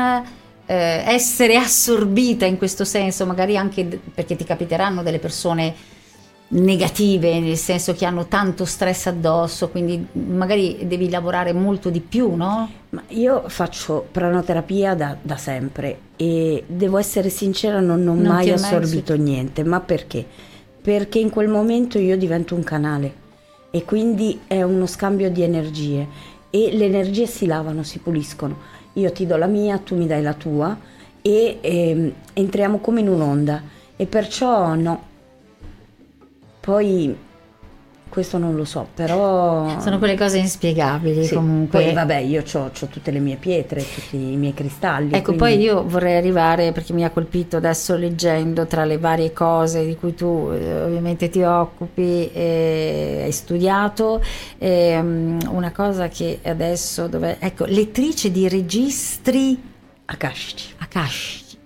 eh, 0.66 1.04
essere 1.06 1.58
assorbita 1.58 2.46
in 2.46 2.58
questo 2.58 2.86
senso, 2.86 3.26
magari 3.26 3.58
anche 3.58 4.00
perché 4.14 4.36
ti 4.36 4.44
capiteranno 4.44 5.04
delle 5.04 5.20
persone 5.20 5.98
negative, 6.52 7.40
nel 7.40 7.58
senso 7.58 7.94
che 7.94 8.06
hanno 8.06 8.26
tanto 8.26 8.66
stress 8.66 9.08
addosso, 9.08 9.70
quindi 9.70 10.06
magari 10.14 10.80
devi 10.88 11.10
lavorare 11.10 11.54
molto 11.54 11.90
di 11.90 12.00
più, 12.00 12.36
no? 12.36 12.70
Ma 12.90 13.04
io 13.10 13.44
faccio 13.48 14.08
pranoterapia 14.12 14.96
da, 14.96 15.16
da 15.22 15.38
sempre 15.38 16.00
e 16.16 16.64
devo 16.66 16.98
essere 16.98 17.30
sincera, 17.30 17.80
non, 17.80 18.04
non, 18.04 18.20
non 18.20 18.34
mai 18.34 18.50
assorbito 18.50 19.16
mai 19.16 19.22
niente, 19.22 19.64
ma 19.64 19.80
perché? 19.80 20.26
Perché 20.82 21.20
in 21.20 21.30
quel 21.30 21.50
momento 21.50 22.00
io 22.00 22.18
divento 22.18 22.56
un 22.56 22.64
canale 22.64 23.14
e 23.70 23.86
quindi 23.86 24.40
è 24.48 24.64
uno 24.64 24.88
scambio 24.88 25.30
di 25.30 25.44
energie 25.44 26.08
e 26.50 26.72
le 26.74 26.86
energie 26.86 27.28
si 27.28 27.46
lavano, 27.46 27.84
si 27.84 28.00
puliscono. 28.00 28.78
Io 28.94 29.12
ti 29.12 29.28
do 29.28 29.38
la 29.38 29.46
mia, 29.46 29.78
tu 29.78 29.96
mi 29.96 30.08
dai 30.08 30.24
la 30.24 30.34
tua 30.34 30.76
e 31.22 31.58
eh, 31.62 32.14
entriamo 32.34 32.80
come 32.80 33.02
in 33.02 33.08
un'onda 33.08 33.62
e 33.96 34.06
perciò 34.08 34.74
no, 34.74 35.09
poi 36.70 37.18
questo 38.10 38.38
non 38.38 38.56
lo 38.56 38.64
so, 38.64 38.88
però... 38.94 39.80
Sono 39.80 39.98
quelle 39.98 40.16
cose 40.16 40.38
inspiegabili 40.38 41.26
sì, 41.26 41.34
comunque. 41.34 41.82
Poi 41.82 41.94
vabbè, 41.94 42.18
io 42.18 42.44
ho 42.52 42.70
tutte 42.70 43.10
le 43.10 43.18
mie 43.18 43.38
pietre, 43.38 43.82
tutti 43.82 44.18
i 44.18 44.36
miei 44.36 44.54
cristalli. 44.54 45.14
Ecco, 45.14 45.34
quindi... 45.34 45.38
poi 45.38 45.58
io 45.58 45.84
vorrei 45.88 46.16
arrivare, 46.16 46.72
perché 46.72 46.94
mi 46.94 47.04
ha 47.04 47.10
colpito 47.10 47.58
adesso 47.58 47.96
leggendo 47.96 48.68
tra 48.68 48.86
le 48.86 49.00
varie 49.00 49.34
cose 49.34 49.84
di 49.84 49.96
cui 49.96 50.14
tu 50.14 50.52
eh, 50.54 50.84
ovviamente 50.84 51.30
ti 51.30 51.42
occupi 51.42 52.30
e 52.32 53.22
hai 53.24 53.32
studiato, 53.32 54.24
eh, 54.60 55.00
una 55.00 55.72
cosa 55.72 56.08
che 56.08 56.40
adesso, 56.44 57.08
dove, 57.08 57.38
ecco, 57.40 57.66
lettrice 57.66 58.30
di 58.30 58.48
registri... 58.48 59.60
Akashici. 60.06 60.74
Akashici. 60.78 61.58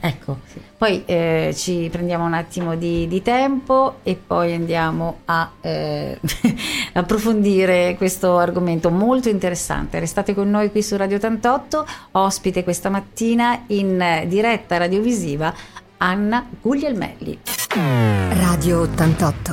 Ecco, 0.00 0.38
sì. 0.46 0.69
Poi 0.80 1.04
eh, 1.04 1.52
ci 1.54 1.90
prendiamo 1.92 2.24
un 2.24 2.32
attimo 2.32 2.74
di, 2.74 3.06
di, 3.06 3.20
tempo 3.20 3.96
e 4.02 4.14
poi 4.14 4.54
andiamo 4.54 5.18
a 5.26 5.50
eh, 5.60 6.18
approfondire 6.94 7.96
questo 7.98 8.38
argomento 8.38 8.88
molto 8.88 9.28
interessante. 9.28 9.98
Restate 9.98 10.32
con 10.32 10.48
noi 10.48 10.70
qui 10.70 10.82
su 10.82 10.96
Radio 10.96 11.18
88, 11.18 11.86
ospite 12.12 12.64
questa 12.64 12.88
mattina 12.88 13.64
in 13.66 14.24
diretta 14.26 14.78
radiovisiva 14.78 15.52
Anna 15.98 16.48
Guglielmelli. 16.62 17.40
Radio 17.74 18.80
88, 18.80 19.52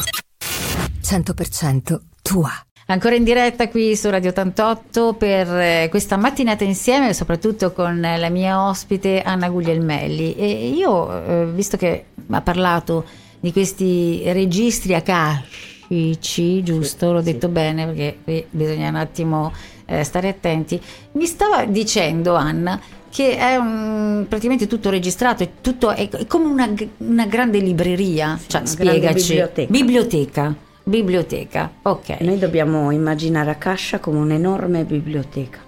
100% 1.02 2.00
tua. 2.22 2.67
Ancora 2.90 3.16
in 3.16 3.26
diretta 3.26 3.68
qui 3.68 3.98
su 3.98 4.10
Radio 4.10 4.30
88 4.30 5.16
per 5.16 5.48
eh, 5.50 5.88
questa 5.90 6.16
mattinata 6.16 6.64
insieme, 6.64 7.14
soprattutto 7.14 7.74
con 7.74 8.00
la 8.00 8.30
mia 8.30 8.66
ospite 8.66 9.22
Anna 9.22 9.50
Guglielmelli. 9.50 10.36
E 10.38 10.70
io, 10.70 11.26
eh, 11.26 11.46
visto 11.48 11.76
che 11.76 12.06
ha 12.30 12.42
parlato 12.42 13.04
di 13.42 13.52
questi 13.52 14.22
registri 14.32 14.96
akashici, 14.96 16.64
giusto? 16.64 17.12
L'ho 17.12 17.22
detto 17.22 17.50
bene 17.50 17.88
perché 17.88 18.20
qui 18.24 18.46
bisogna 18.50 18.88
un 18.88 18.96
attimo 18.96 19.52
eh, 19.86 20.06
stare 20.06 20.30
attenti. 20.30 20.80
Mi 21.12 21.26
stava 21.26 21.66
dicendo 21.66 22.36
Anna 22.36 22.80
che 23.10 23.36
è 23.36 23.58
un, 23.58 24.28
praticamente 24.30 24.66
tutto 24.66 24.90
registrato, 24.90 25.44
è, 25.44 25.50
tutto, 25.60 25.90
è, 25.92 26.08
è 26.08 26.26
come 26.26 26.46
una, 26.46 26.74
una, 27.00 27.26
grande 27.26 27.60
libreria, 27.60 28.40
cioè, 28.48 28.66
spiegaci. 28.66 29.28
biblioteca. 29.28 29.72
biblioteca. 29.72 30.56
Biblioteca, 30.88 31.70
ok. 31.82 32.22
Noi 32.22 32.40
dobbiamo 32.40 32.92
immaginare 32.92 33.50
Akasha 33.50 34.00
come 34.00 34.20
un'enorme 34.20 34.86
biblioteca. 34.86 35.60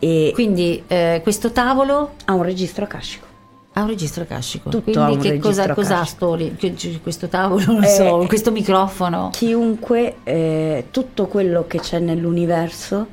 E 0.00 0.32
Quindi 0.34 0.82
eh, 0.88 1.20
questo 1.22 1.52
tavolo 1.52 2.14
ha 2.24 2.34
un 2.34 2.42
registro 2.42 2.82
akashico. 2.82 3.24
Ha 3.74 3.82
un 3.82 3.86
registro 3.86 4.24
akashico. 4.24 4.68
Tutto 4.68 4.90
Quindi 4.90 5.28
che 5.28 5.38
cosa, 5.38 5.72
cos'ha 5.72 6.04
sto, 6.04 6.36
questo 7.04 7.28
tavolo, 7.28 7.82
eh, 7.82 7.86
so, 7.86 8.24
questo 8.26 8.50
microfono? 8.50 9.30
Chiunque, 9.30 10.16
eh, 10.24 10.86
tutto 10.90 11.26
quello 11.28 11.66
che 11.68 11.78
c'è 11.78 12.00
nell'universo 12.00 13.06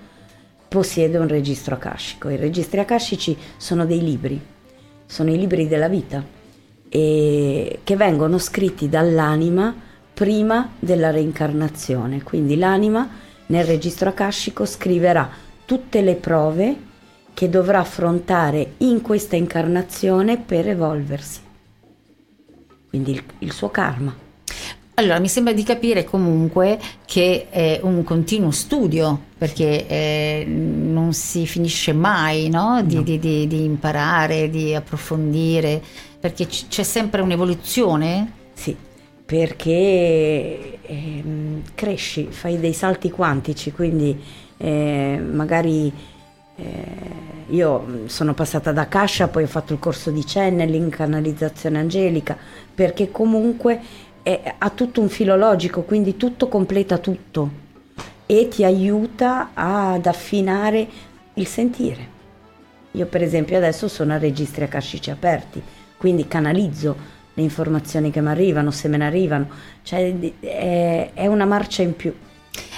possiede 0.67 1.19
un 1.19 1.27
registro 1.27 1.75
akashico. 1.75 2.29
I 2.29 2.37
registri 2.37 2.79
akashici 2.79 3.37
sono 3.55 3.85
dei 3.85 4.01
libri, 4.01 4.41
sono 5.05 5.29
i 5.31 5.37
libri 5.37 5.67
della 5.67 5.87
vita, 5.87 6.25
che 6.89 7.95
vengono 7.95 8.39
scritti 8.39 8.89
dall'anima 8.89 9.87
prima 10.19 10.73
della 10.77 11.11
reincarnazione. 11.11 12.23
Quindi 12.23 12.57
l'anima 12.57 13.07
nel 13.45 13.63
registro 13.63 14.09
akashico 14.09 14.65
scriverà 14.65 15.29
tutte 15.63 16.01
le 16.01 16.15
prove 16.15 16.75
che 17.33 17.49
dovrà 17.49 17.79
affrontare 17.79 18.73
in 18.79 18.99
questa 18.99 19.37
incarnazione 19.37 20.37
per 20.37 20.67
evolversi. 20.67 21.39
Quindi 22.89 23.11
il, 23.11 23.23
il 23.39 23.53
suo 23.53 23.69
karma. 23.69 24.13
Allora, 24.95 25.19
mi 25.19 25.29
sembra 25.29 25.53
di 25.53 25.63
capire 25.63 26.03
comunque 26.03 26.77
che 27.05 27.47
è 27.49 27.79
un 27.81 28.03
continuo 28.03 28.51
studio, 28.51 29.17
perché 29.37 29.87
eh, 29.87 30.45
non 30.45 31.13
si 31.13 31.47
finisce 31.47 31.93
mai 31.93 32.49
no? 32.49 32.83
Di, 32.83 32.95
no. 32.95 33.01
Di, 33.03 33.19
di, 33.19 33.47
di, 33.47 33.63
imparare, 33.63 34.49
di 34.49 34.75
approfondire, 34.75 35.81
perché 36.19 36.45
c- 36.45 36.67
c'è 36.67 36.83
sempre 36.83 37.21
un'evoluzione. 37.21 38.33
Sì, 38.53 38.75
perché 39.29 40.79
eh, 40.81 41.23
cresci, 41.75 42.29
fai 42.31 42.59
dei 42.59 42.73
salti 42.73 43.11
quantici, 43.11 43.71
quindi 43.71 44.19
eh, 44.57 45.21
magari 45.23 45.93
eh, 46.55 46.63
io 47.49 48.05
sono 48.07 48.33
passata 48.33 48.71
da 48.71 48.87
Cascia, 48.87 49.27
poi 49.27 49.43
ho 49.43 49.47
fatto 49.47 49.73
il 49.73 49.77
corso 49.77 50.09
di 50.09 50.23
channeling, 50.25 50.89
canalizzazione 50.89 51.77
angelica, 51.77 52.35
perché 52.73 53.11
comunque 53.11 53.79
ha 54.57 54.69
tutto 54.71 54.99
un 54.99 55.09
filologico, 55.09 55.83
quindi 55.83 56.17
tutto 56.17 56.47
completa 56.47 56.97
tutto 56.97 57.51
e 58.25 58.47
ti 58.47 58.63
aiuta 58.63 59.51
ad 59.53 60.07
affinare 60.07 60.87
il 61.35 61.45
sentire. 61.45 62.07
Io 62.93 63.05
per 63.05 63.21
esempio 63.21 63.57
adesso 63.57 63.87
sono 63.87 64.13
a 64.13 64.17
registri 64.17 64.63
akashici 64.63 65.11
aperti, 65.11 65.61
quindi 65.97 66.27
canalizzo 66.27 67.18
le 67.39 67.45
informazioni 67.45 68.11
che 68.11 68.21
mi 68.21 68.27
arrivano, 68.27 68.69
se 68.71 68.87
me 68.87 68.97
ne 68.97 69.05
arrivano, 69.05 69.47
cioè 69.83 70.13
è, 70.39 71.11
è 71.13 71.25
una 71.25 71.45
marcia 71.45 71.81
in 71.81 71.95
più. 71.95 72.13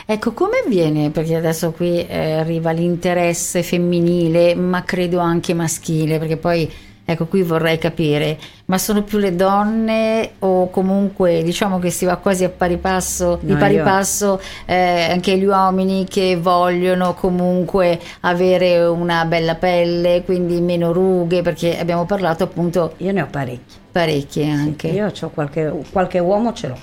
Ecco, 0.06 0.34
come 0.34 0.62
avviene? 0.63 1.10
Perché 1.10 1.36
adesso 1.36 1.72
qui 1.72 2.06
eh, 2.06 2.34
arriva 2.34 2.72
l'interesse 2.72 3.63
femminile, 3.63 4.56
ma 4.56 4.84
credo 4.84 5.20
anche 5.20 5.53
maschile, 5.53 6.20
perché 6.20 6.38
poi 6.38 6.70
Ecco, 7.12 7.25
qui 7.25 7.41
vorrei 7.41 7.77
capire, 7.77 8.38
ma 8.65 8.77
sono 8.77 9.03
più 9.03 9.18
le 9.18 9.36
donne 9.36 10.32
o 10.39 10.70
comunque 10.70 11.44
diciamo 11.44 11.77
che 11.77 11.89
si 11.89 12.06
va 12.06 12.15
quasi 12.15 12.46
a 12.46 12.50
pari 12.50 12.77
passo, 12.77 13.32
no, 13.32 13.39
di 13.41 13.53
pari 13.56 13.75
io... 13.75 13.84
passo 13.84 14.39
eh, 14.65 15.08
anche 15.12 15.38
gli 15.38 15.44
uomini 15.44 16.06
che 16.06 16.38
vogliono 16.38 17.13
comunque 17.13 18.00
avere 18.22 18.86
una 18.86 19.25
bella 19.25 19.56
pelle, 19.56 20.24
quindi 20.24 20.62
meno 20.62 20.94
rughe, 20.94 21.41
perché 21.41 21.77
abbiamo 21.77 22.06
parlato 22.06 22.46
appunto... 22.46 22.94
Io 22.98 23.12
ne 23.12 23.22
ho 23.22 23.27
parecchi. 23.30 23.75
Parecchie 23.91 24.50
anche. 24.50 24.89
Sì, 24.89 24.96
io 24.96 25.12
ho 25.20 25.30
qualche, 25.30 25.74
qualche 25.91 26.20
uomo 26.20 26.53
ce 26.53 26.68
l'ho. 26.70 26.77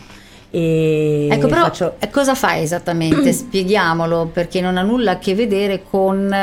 E 0.50 1.28
ecco, 1.30 1.47
però 1.47 1.62
faccio... 1.62 1.97
cosa 2.11 2.35
fai 2.35 2.62
esattamente? 2.62 3.32
Spieghiamolo 3.32 4.30
perché 4.32 4.61
non 4.61 4.76
ha 4.76 4.82
nulla 4.82 5.12
a 5.12 5.18
che 5.18 5.35
vedere 5.35 5.82
con 5.88 6.35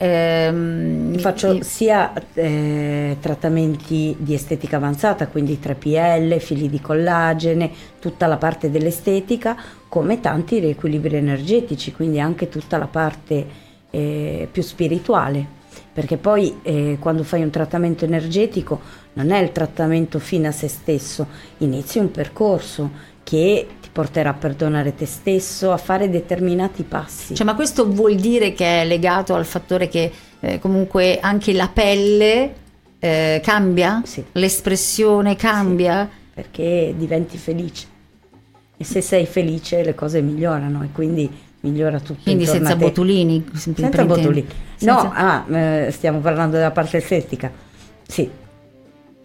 Ehm, 0.00 1.18
Faccio 1.18 1.60
sia 1.62 2.12
eh, 2.34 3.16
trattamenti 3.20 4.14
di 4.16 4.32
estetica 4.34 4.76
avanzata, 4.76 5.26
quindi 5.26 5.58
3PL, 5.60 6.38
fili 6.38 6.68
di 6.68 6.80
collagene, 6.80 7.70
tutta 7.98 8.28
la 8.28 8.36
parte 8.36 8.70
dell'estetica, 8.70 9.56
come 9.88 10.20
tanti 10.20 10.60
riequilibri 10.60 11.16
energetici, 11.16 11.92
quindi 11.92 12.20
anche 12.20 12.48
tutta 12.48 12.78
la 12.78 12.86
parte 12.86 13.46
eh, 13.90 14.48
più 14.50 14.62
spirituale. 14.62 15.56
Perché 15.92 16.16
poi 16.16 16.60
eh, 16.62 16.96
quando 17.00 17.24
fai 17.24 17.42
un 17.42 17.50
trattamento 17.50 18.04
energetico 18.04 18.80
non 19.14 19.32
è 19.32 19.42
il 19.42 19.50
trattamento 19.50 20.20
fine 20.20 20.46
a 20.46 20.52
se 20.52 20.68
stesso, 20.68 21.26
inizi 21.58 21.98
un 21.98 22.12
percorso 22.12 22.90
che 23.24 23.66
ti 23.88 23.90
porterà 23.90 24.30
a 24.30 24.34
perdonare 24.34 24.94
te 24.94 25.06
stesso, 25.06 25.72
a 25.72 25.76
fare 25.76 26.10
determinati 26.10 26.82
passi. 26.82 27.34
Cioè, 27.34 27.46
ma 27.46 27.54
questo 27.54 27.88
vuol 27.90 28.14
dire 28.16 28.52
che 28.52 28.82
è 28.82 28.86
legato 28.86 29.34
al 29.34 29.46
fattore 29.46 29.88
che 29.88 30.12
eh, 30.40 30.58
comunque 30.58 31.18
anche 31.20 31.52
la 31.54 31.68
pelle 31.68 32.54
eh, 32.98 33.40
cambia? 33.42 34.02
Sì. 34.04 34.22
L'espressione 34.32 35.36
cambia? 35.36 36.08
Sì, 36.10 36.30
perché 36.34 36.94
diventi 36.96 37.38
felice. 37.38 37.86
E 38.76 38.84
se 38.84 39.00
sei 39.00 39.26
felice 39.26 39.82
le 39.82 39.94
cose 39.94 40.20
migliorano 40.20 40.84
e 40.84 40.88
quindi 40.92 41.28
migliora 41.60 41.98
tutto. 41.98 42.20
Quindi 42.22 42.46
senza 42.46 42.76
botulini? 42.76 43.44
Senza 43.54 44.04
botulini. 44.04 44.46
Senza... 44.76 45.02
No, 45.02 45.12
ah, 45.12 45.44
eh, 45.56 45.90
stiamo 45.90 46.20
parlando 46.20 46.56
della 46.56 46.70
parte 46.70 46.98
estetica. 46.98 47.50
Sì, 48.06 48.30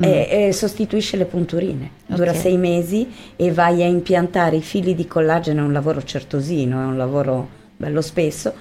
Mm. 0.01 0.03
E, 0.03 0.47
e, 0.47 0.53
sostituisce 0.53 1.17
le 1.17 1.25
punturine. 1.25 1.91
Dura 2.05 2.31
okay. 2.31 2.41
sei 2.41 2.57
mesi 2.57 3.11
e 3.35 3.51
vai 3.51 3.83
a 3.83 3.85
impiantare 3.85 4.55
i 4.55 4.61
fili 4.61 4.95
di 4.95 5.05
collagene, 5.05 5.59
è 5.59 5.63
un 5.63 5.71
lavoro 5.71 6.03
certosino, 6.03 6.81
è 6.81 6.85
un 6.85 6.97
lavoro 6.97 7.47
bello 7.77 8.01
spesso, 8.01 8.53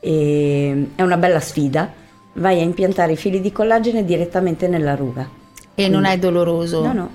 è 0.00 0.72
una 0.96 1.16
bella 1.16 1.40
sfida. 1.40 1.92
Vai 2.34 2.60
a 2.60 2.62
impiantare 2.62 3.12
i 3.12 3.16
fili 3.16 3.40
di 3.40 3.52
collagene 3.52 4.04
direttamente 4.04 4.66
nella 4.66 4.94
ruga. 4.94 5.22
E 5.22 5.28
Quindi, 5.74 5.92
non 5.92 6.04
è 6.04 6.18
doloroso? 6.18 6.82
No, 6.82 6.92
no, 6.92 7.10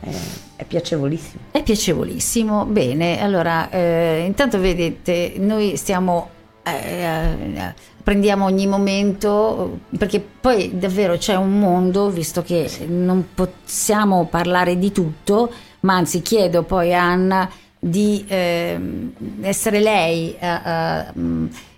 è, 0.00 0.10
è 0.56 0.64
piacevolissimo. 0.64 1.42
È 1.50 1.62
piacevolissimo, 1.62 2.64
bene. 2.64 3.20
Allora, 3.20 3.68
eh, 3.70 4.24
intanto 4.26 4.58
vedete, 4.58 5.34
noi 5.36 5.76
stiamo 5.76 6.30
eh, 6.62 7.02
eh, 7.02 7.74
prendiamo 8.08 8.46
ogni 8.46 8.66
momento, 8.66 9.80
perché 9.98 10.18
poi 10.18 10.78
davvero 10.78 11.18
c'è 11.18 11.34
un 11.34 11.58
mondo, 11.58 12.08
visto 12.08 12.40
che 12.40 12.66
non 12.86 13.34
possiamo 13.34 14.24
parlare 14.24 14.78
di 14.78 14.90
tutto, 14.92 15.52
ma 15.80 15.96
anzi 15.96 16.22
chiedo 16.22 16.62
poi 16.62 16.94
a 16.94 17.02
Anna 17.02 17.50
di 17.78 18.24
eh, 18.26 18.80
essere 19.42 19.80
lei 19.80 20.34
a, 20.40 20.62
a, 20.62 21.12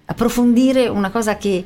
approfondire 0.04 0.87
una 0.87 1.10
cosa 1.10 1.37
che 1.37 1.64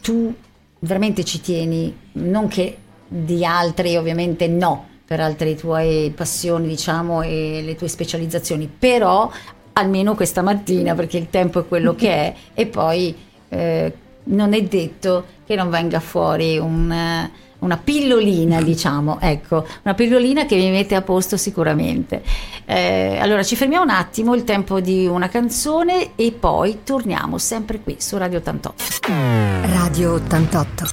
tu 0.00 0.32
veramente 0.78 1.24
ci 1.24 1.40
tieni, 1.40 1.92
non 2.12 2.46
che 2.46 2.76
di 3.08 3.44
altri 3.44 3.96
ovviamente 3.96 4.46
no, 4.46 4.86
per 5.04 5.18
altre 5.18 5.56
tue 5.56 6.12
passioni 6.14 6.68
diciamo 6.68 7.22
e 7.22 7.62
le 7.64 7.74
tue 7.74 7.88
specializzazioni, 7.88 8.70
però 8.78 9.28
almeno 9.72 10.14
questa 10.14 10.42
mattina 10.42 10.94
perché 10.94 11.16
il 11.18 11.30
tempo 11.30 11.58
è 11.58 11.66
quello 11.66 11.96
che 11.96 12.10
è 12.10 12.34
e 12.54 12.66
poi 12.66 13.24
eh, 13.56 13.92
non 14.24 14.54
è 14.54 14.62
detto 14.62 15.24
che 15.46 15.54
non 15.54 15.70
venga 15.70 16.00
fuori 16.00 16.58
un, 16.58 17.28
una 17.58 17.76
pillolina, 17.76 18.60
diciamo, 18.60 19.18
ecco, 19.20 19.66
una 19.82 19.94
pillolina 19.94 20.46
che 20.46 20.56
mi 20.56 20.70
mette 20.70 20.94
a 20.94 21.02
posto 21.02 21.36
sicuramente. 21.36 22.22
Eh, 22.64 23.18
allora 23.20 23.42
ci 23.42 23.56
fermiamo 23.56 23.84
un 23.84 23.90
attimo, 23.90 24.34
il 24.34 24.44
tempo 24.44 24.80
di 24.80 25.06
una 25.06 25.28
canzone 25.28 26.16
e 26.16 26.32
poi 26.32 26.80
torniamo 26.84 27.38
sempre 27.38 27.80
qui 27.80 27.96
su 27.98 28.16
Radio 28.16 28.38
88. 28.38 28.74
Radio 29.06 30.14
88, 30.14 30.84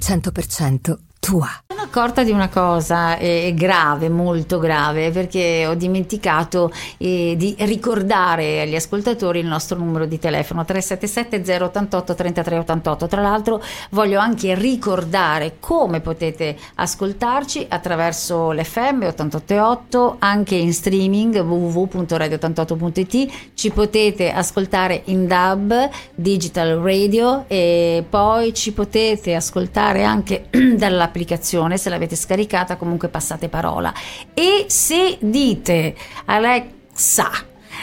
100% 0.00 0.96
tua 1.18 1.48
accorta 1.88 2.22
di 2.22 2.30
una 2.30 2.50
cosa 2.50 3.16
eh, 3.16 3.54
grave, 3.56 4.10
molto 4.10 4.58
grave, 4.58 5.10
perché 5.10 5.66
ho 5.66 5.74
dimenticato 5.74 6.70
eh, 6.98 7.34
di 7.36 7.56
ricordare 7.60 8.60
agli 8.60 8.74
ascoltatori 8.74 9.38
il 9.40 9.46
nostro 9.46 9.78
numero 9.78 10.04
di 10.04 10.18
telefono 10.18 10.66
377 10.66 11.64
088 11.64 12.14
3388. 12.14 13.06
Tra 13.06 13.22
l'altro 13.22 13.62
voglio 13.90 14.20
anche 14.20 14.54
ricordare 14.54 15.56
come 15.60 16.00
potete 16.00 16.56
ascoltarci 16.74 17.66
attraverso 17.70 18.52
l'FM 18.52 19.04
888, 19.04 20.16
anche 20.18 20.56
in 20.56 20.74
streaming 20.74 21.40
www.radio88.it. 21.40 23.32
Ci 23.54 23.70
potete 23.70 24.30
ascoltare 24.30 25.02
in 25.06 25.26
DAB, 25.26 25.88
Digital 26.14 26.76
Radio 26.80 27.44
e 27.48 28.04
poi 28.06 28.52
ci 28.52 28.72
potete 28.72 29.34
ascoltare 29.34 30.04
anche 30.04 30.48
dall'applicazione 30.76 31.76
se 31.78 31.88
l'avete 31.88 32.16
scaricata 32.16 32.76
comunque 32.76 33.08
passate 33.08 33.48
parola. 33.48 33.92
E 34.34 34.66
se 34.68 35.16
dite 35.20 35.94
Alexa, 36.26 37.30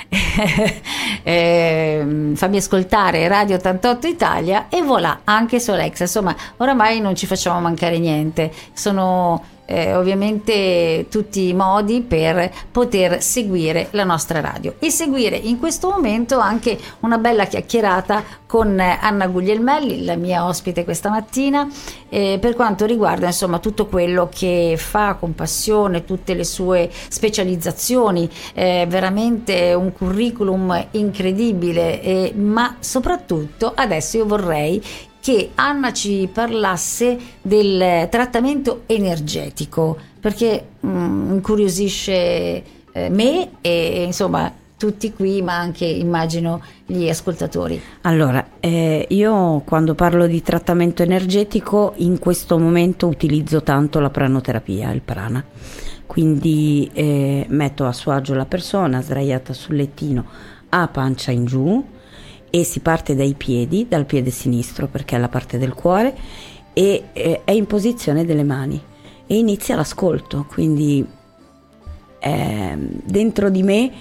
eh, 1.24 2.32
fammi 2.36 2.58
ascoltare 2.58 3.28
Radio 3.28 3.56
88 3.56 4.08
Italia 4.08 4.68
e 4.70 4.82
voilà 4.82 5.22
anche 5.24 5.60
su 5.60 5.72
Alexa 5.72 6.04
insomma 6.04 6.36
oramai 6.58 7.00
non 7.00 7.16
ci 7.16 7.26
facciamo 7.26 7.60
mancare 7.60 7.98
niente 7.98 8.52
sono 8.74 9.42
eh, 9.66 9.96
ovviamente 9.96 11.08
tutti 11.10 11.50
i 11.50 11.54
modi 11.54 12.02
per 12.02 12.52
poter 12.72 13.22
seguire 13.22 13.88
la 13.92 14.04
nostra 14.04 14.40
radio 14.40 14.76
e 14.80 14.90
seguire 14.90 15.36
in 15.36 15.60
questo 15.60 15.90
momento 15.90 16.40
anche 16.40 16.78
una 17.02 17.18
bella 17.18 17.46
chiacchierata 17.46 18.24
con 18.46 18.80
Anna 18.80 19.28
Guglielmelli, 19.28 20.06
la 20.06 20.16
mia 20.16 20.46
ospite 20.46 20.84
questa 20.84 21.10
mattina, 21.10 21.68
eh, 22.10 22.38
per 22.40 22.56
quanto 22.56 22.86
riguarda 22.86 23.28
insomma 23.28 23.60
tutto 23.60 23.88
quello 23.88 24.30
che 24.34 24.76
fa 24.78 25.16
con 25.16 25.36
passione, 25.36 26.06
tutte 26.06 26.34
le 26.34 26.44
sue 26.44 26.90
specializzazioni, 27.10 28.30
eh, 28.54 28.86
veramente 28.88 29.74
un 29.74 29.92
curriculum 29.92 30.88
incredibile, 30.92 32.02
eh, 32.02 32.34
ma 32.36 32.78
soprattutto 32.80 33.74
adesso 33.76 34.18
io 34.18 34.26
vorrei 34.26 34.82
che 35.26 35.54
Anna 35.56 35.92
ci 35.92 36.30
parlasse 36.32 37.18
del 37.42 38.08
trattamento 38.12 38.84
energetico, 38.86 39.98
perché 40.20 40.68
mm, 40.86 41.32
incuriosisce 41.32 42.14
eh, 42.92 43.10
me 43.10 43.50
e 43.62 44.04
insomma 44.04 44.54
tutti 44.78 45.12
qui, 45.12 45.42
ma 45.42 45.58
anche 45.58 45.84
immagino 45.84 46.62
gli 46.86 47.10
ascoltatori. 47.10 47.82
Allora, 48.02 48.50
eh, 48.60 49.08
io 49.10 49.64
quando 49.66 49.96
parlo 49.96 50.28
di 50.28 50.44
trattamento 50.44 51.02
energetico 51.02 51.94
in 51.96 52.20
questo 52.20 52.60
momento 52.60 53.08
utilizzo 53.08 53.64
tanto 53.64 54.00
la 54.00 54.12
pranoterapia, 54.12 54.92
il 54.92 55.02
prana. 55.02 55.44
Quindi 56.06 56.88
eh, 56.94 57.48
metto 57.50 57.88
a 57.88 57.94
suo 57.94 58.12
agio 58.12 58.36
la 58.36 58.46
persona 58.46 59.02
sdraiata 59.02 59.54
sul 59.54 59.78
lettino 59.78 60.24
a 60.70 60.88
pancia 60.88 61.32
in 61.32 61.46
giù, 61.46 61.84
e 62.56 62.64
si 62.64 62.80
parte 62.80 63.16
dai 63.16 63.34
piedi, 63.34 63.86
dal 63.90 64.06
piede 64.06 64.30
sinistro 64.30 64.88
perché 64.88 65.18
è 65.18 65.20
la 65.20 65.28
parte 65.28 65.58
del 65.58 65.74
cuore 65.74 66.16
e 66.72 67.10
eh, 67.12 67.42
è 67.44 67.52
in 67.52 67.66
posizione 67.66 68.24
delle 68.24 68.46
mani 68.46 68.82
e 69.28 69.38
inizia 69.38 69.76
l'ascolto, 69.76 70.46
quindi 70.48 71.06
eh, 72.18 72.78
dentro 73.04 73.50
di 73.50 73.62
me 73.62 73.92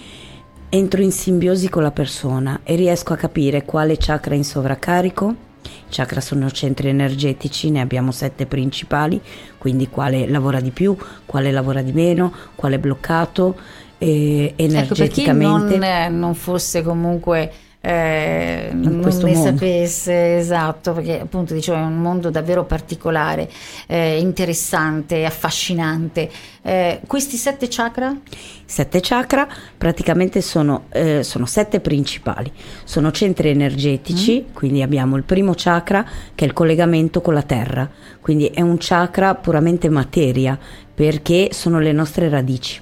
entro 0.68 1.02
in 1.02 1.10
simbiosi 1.10 1.68
con 1.68 1.82
la 1.82 1.90
persona 1.90 2.60
e 2.62 2.76
riesco 2.76 3.12
a 3.12 3.16
capire 3.16 3.64
quale 3.64 3.96
chakra 3.98 4.34
è 4.34 4.36
in 4.36 4.44
sovraccarico. 4.44 5.34
I 5.64 5.90
chakra 5.90 6.20
sono 6.20 6.48
centri 6.52 6.88
energetici, 6.88 7.70
ne 7.70 7.80
abbiamo 7.80 8.12
sette 8.12 8.46
principali, 8.46 9.20
quindi 9.58 9.88
quale 9.88 10.28
lavora 10.28 10.60
di 10.60 10.70
più, 10.70 10.96
quale 11.26 11.50
lavora 11.50 11.82
di 11.82 11.92
meno, 11.92 12.32
quale 12.54 12.76
è 12.76 12.78
bloccato 12.78 13.56
eh, 13.98 14.52
energeticamente. 14.54 15.74
Ecco, 15.74 15.78
per 15.80 15.88
chi 15.88 16.06
non, 16.06 16.18
non 16.20 16.34
fosse 16.36 16.82
comunque 16.82 17.52
eh, 17.86 18.70
non 18.72 19.00
ne 19.00 19.12
mondo. 19.34 19.34
sapesse 19.34 20.38
esatto 20.38 20.94
perché 20.94 21.20
appunto 21.20 21.52
dicevo 21.52 21.76
è 21.76 21.82
un 21.82 21.98
mondo 21.98 22.30
davvero 22.30 22.64
particolare 22.64 23.50
eh, 23.86 24.18
interessante 24.18 25.26
affascinante 25.26 26.30
eh, 26.62 27.00
questi 27.06 27.36
sette 27.36 27.66
chakra? 27.68 28.16
sette 28.64 29.00
chakra 29.02 29.46
praticamente 29.76 30.40
sono, 30.40 30.86
eh, 30.92 31.22
sono 31.22 31.44
sette 31.44 31.80
principali 31.80 32.50
sono 32.84 33.10
centri 33.10 33.50
energetici 33.50 34.46
mm. 34.48 34.54
quindi 34.54 34.80
abbiamo 34.80 35.16
il 35.16 35.24
primo 35.24 35.52
chakra 35.54 36.06
che 36.34 36.46
è 36.46 36.48
il 36.48 36.54
collegamento 36.54 37.20
con 37.20 37.34
la 37.34 37.42
terra 37.42 37.86
quindi 38.22 38.46
è 38.46 38.62
un 38.62 38.76
chakra 38.78 39.34
puramente 39.34 39.90
materia 39.90 40.58
perché 40.94 41.48
sono 41.52 41.80
le 41.80 41.92
nostre 41.92 42.30
radici 42.30 42.80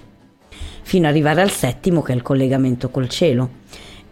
fino 0.82 1.06
ad 1.06 1.12
arrivare 1.12 1.42
al 1.42 1.50
settimo 1.50 2.02
che 2.02 2.12
è 2.12 2.14
il 2.14 2.22
collegamento 2.22 2.88
col 2.88 3.08
cielo 3.08 3.60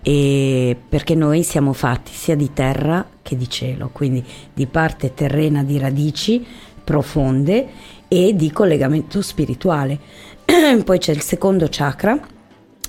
e 0.02 0.76
perché 0.88 1.14
noi 1.14 1.42
siamo 1.42 1.72
fatti 1.72 2.12
sia 2.12 2.34
di 2.34 2.52
terra 2.52 3.06
che 3.22 3.36
di 3.36 3.48
cielo, 3.48 3.90
quindi 3.92 4.24
di 4.52 4.66
parte 4.66 5.14
terrena 5.14 5.62
di 5.62 5.78
radici 5.78 6.44
profonde 6.82 7.68
e 8.08 8.34
di 8.34 8.50
collegamento 8.50 9.20
spirituale. 9.22 9.98
Poi 10.84 10.98
c'è 10.98 11.12
il 11.12 11.20
secondo 11.20 11.68
chakra 11.70 12.18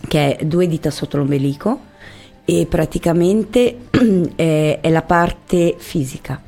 che 0.08 0.38
è 0.38 0.46
due 0.46 0.68
dita 0.68 0.90
sotto 0.90 1.18
l'ombelico 1.18 1.90
e 2.46 2.66
praticamente 2.68 3.78
è, 4.36 4.80
è 4.82 4.90
la 4.90 5.04
parte 5.04 5.76
fisica 5.78 6.42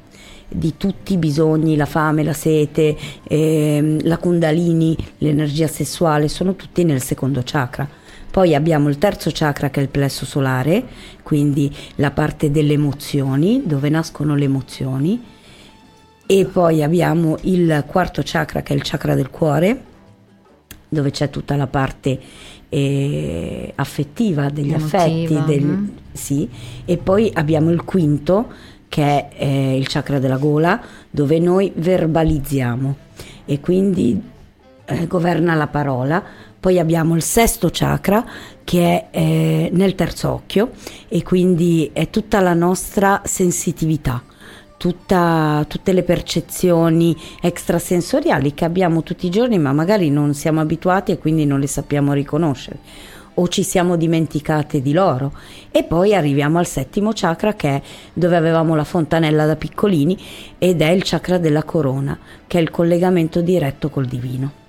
di 0.47 0.75
tutti 0.77 1.13
i 1.13 1.17
bisogni, 1.17 1.75
la 1.75 1.85
fame, 1.85 2.23
la 2.23 2.33
sete, 2.33 2.95
ehm, 3.23 3.99
la 4.03 4.17
kundalini, 4.17 4.95
l'energia 5.17 5.67
sessuale, 5.67 6.27
sono 6.27 6.55
tutti 6.55 6.83
nel 6.83 7.01
secondo 7.01 7.41
chakra 7.43 8.01
poi 8.33 8.55
abbiamo 8.55 8.89
il 8.89 8.97
terzo 8.97 9.29
chakra 9.31 9.69
che 9.69 9.79
è 9.79 9.83
il 9.83 9.89
plesso 9.89 10.25
solare, 10.25 10.83
quindi 11.21 11.71
la 11.97 12.09
parte 12.09 12.49
delle 12.49 12.73
emozioni, 12.73 13.61
dove 13.63 13.89
nascono 13.89 14.33
le 14.33 14.45
emozioni. 14.45 15.23
E 16.25 16.45
poi 16.45 16.81
abbiamo 16.81 17.37
il 17.41 17.83
quarto 17.85 18.23
chakra 18.25 18.63
che 18.63 18.73
è 18.73 18.75
il 18.75 18.81
chakra 18.83 19.13
del 19.13 19.29
cuore, 19.29 19.83
dove 20.89 21.11
c'è 21.11 21.29
tutta 21.29 21.55
la 21.55 21.67
parte 21.67 22.19
eh, 22.69 23.71
affettiva 23.75 24.49
degli 24.49 24.73
Emotiva, 24.73 25.03
affetti, 25.03 25.43
del- 25.45 25.63
mhm. 25.63 25.91
sì. 26.11 26.49
e 26.85 26.97
poi 26.97 27.29
abbiamo 27.35 27.69
il 27.69 27.83
quinto 27.83 28.51
che 28.89 29.03
è 29.03 29.29
eh, 29.37 29.77
il 29.77 29.87
chakra 29.87 30.17
della 30.17 30.37
gola 30.37 30.81
dove 31.07 31.37
noi 31.37 31.71
verbalizziamo 31.75 32.95
e 33.45 33.59
quindi 33.59 34.19
eh, 34.85 35.05
governa 35.05 35.53
la 35.53 35.67
parola. 35.67 36.51
Poi 36.63 36.79
abbiamo 36.79 37.13
il 37.17 37.23
sesto 37.23 37.67
chakra 37.69 38.25
che 38.63 39.09
è 39.09 39.19
eh, 39.19 39.69
nel 39.73 39.95
terzo 39.95 40.31
occhio 40.31 40.69
e 41.09 41.21
quindi 41.21 41.89
è 41.91 42.09
tutta 42.09 42.39
la 42.39 42.53
nostra 42.53 43.21
sensitività, 43.25 44.23
tutta- 44.77 45.65
tutte 45.67 45.91
le 45.91 46.03
percezioni 46.03 47.13
extrasensoriali 47.41 48.53
che 48.53 48.63
abbiamo 48.63 49.03
tutti 49.03 49.25
i 49.25 49.29
giorni 49.29 49.59
ma 49.59 49.73
magari 49.73 50.09
non 50.09 50.33
siamo 50.33 50.61
abituati 50.61 51.11
e 51.11 51.17
quindi 51.17 51.45
non 51.45 51.59
le 51.59 51.67
sappiamo 51.67 52.13
riconoscere 52.13 52.79
o 53.33 53.45
ci 53.49 53.63
siamo 53.63 53.97
dimenticate 53.97 54.81
di 54.81 54.93
loro. 54.93 55.33
E 55.69 55.83
poi 55.83 56.15
arriviamo 56.15 56.59
al 56.59 56.65
settimo 56.65 57.11
chakra 57.13 57.55
che 57.55 57.69
è 57.71 57.81
dove 58.13 58.37
avevamo 58.37 58.73
la 58.73 58.85
fontanella 58.85 59.45
da 59.45 59.57
piccolini 59.57 60.17
ed 60.57 60.81
è 60.81 60.91
il 60.91 61.03
chakra 61.03 61.37
della 61.39 61.63
corona, 61.63 62.17
che 62.47 62.57
è 62.57 62.61
il 62.61 62.71
collegamento 62.71 63.41
diretto 63.41 63.89
col 63.89 64.05
divino. 64.05 64.62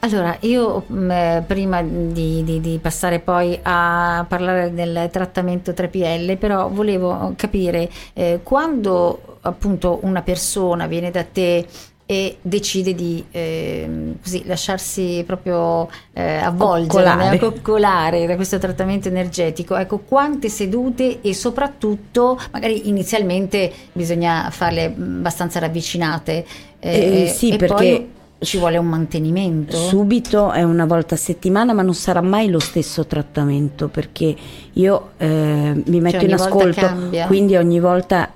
Allora, 0.00 0.36
io 0.40 0.84
mh, 0.86 1.10
eh, 1.10 1.44
prima 1.46 1.82
di, 1.82 2.42
di- 2.44 2.60
di 2.60 2.78
passare 2.80 3.18
poi 3.20 3.58
a 3.62 4.24
parlare 4.28 4.72
del 4.72 5.08
trattamento 5.12 5.72
3PL, 5.72 6.36
però 6.38 6.68
volevo 6.68 7.32
capire 7.36 7.88
eh, 8.14 8.40
quando 8.42 9.38
appunto 9.42 10.00
una 10.02 10.22
persona 10.22 10.86
viene 10.86 11.10
da 11.10 11.24
te 11.24 11.66
e 12.06 12.38
decide 12.42 12.92
di 12.92 13.24
ehm, 13.30 14.16
così, 14.20 14.42
lasciarsi 14.44 15.22
proprio 15.24 15.88
eh, 16.12 16.38
avvolgere, 16.38 17.04
Coccolare. 17.04 17.30
né, 17.30 17.38
coccolare 17.38 18.26
da 18.26 18.34
questo 18.34 18.58
trattamento 18.58 19.06
energetico, 19.06 19.76
ecco 19.76 19.98
quante 19.98 20.48
sedute 20.48 21.20
e 21.20 21.32
soprattutto 21.34 22.36
magari 22.50 22.88
inizialmente 22.88 23.70
bisogna 23.92 24.48
farle 24.50 24.86
abbastanza 24.86 25.60
ravvicinate 25.60 26.44
Eh, 26.80 27.32
sì, 27.32 27.50
perché- 27.56 27.66
poi 27.74 28.10
ci 28.40 28.58
vuole 28.58 28.78
un 28.78 28.86
mantenimento. 28.86 29.76
Subito 29.76 30.50
è 30.50 30.62
una 30.62 30.86
volta 30.86 31.14
a 31.14 31.18
settimana, 31.18 31.72
ma 31.72 31.82
non 31.82 31.94
sarà 31.94 32.20
mai 32.22 32.48
lo 32.48 32.58
stesso 32.58 33.06
trattamento 33.06 33.88
perché 33.88 34.34
io 34.72 35.10
eh, 35.18 35.82
mi 35.86 36.00
metto 36.00 36.18
Cioè, 36.20 36.28
in 36.28 36.34
ascolto, 36.34 36.80
cambia. 36.80 37.26
quindi 37.26 37.56
ogni 37.56 37.80
volta 37.80 38.30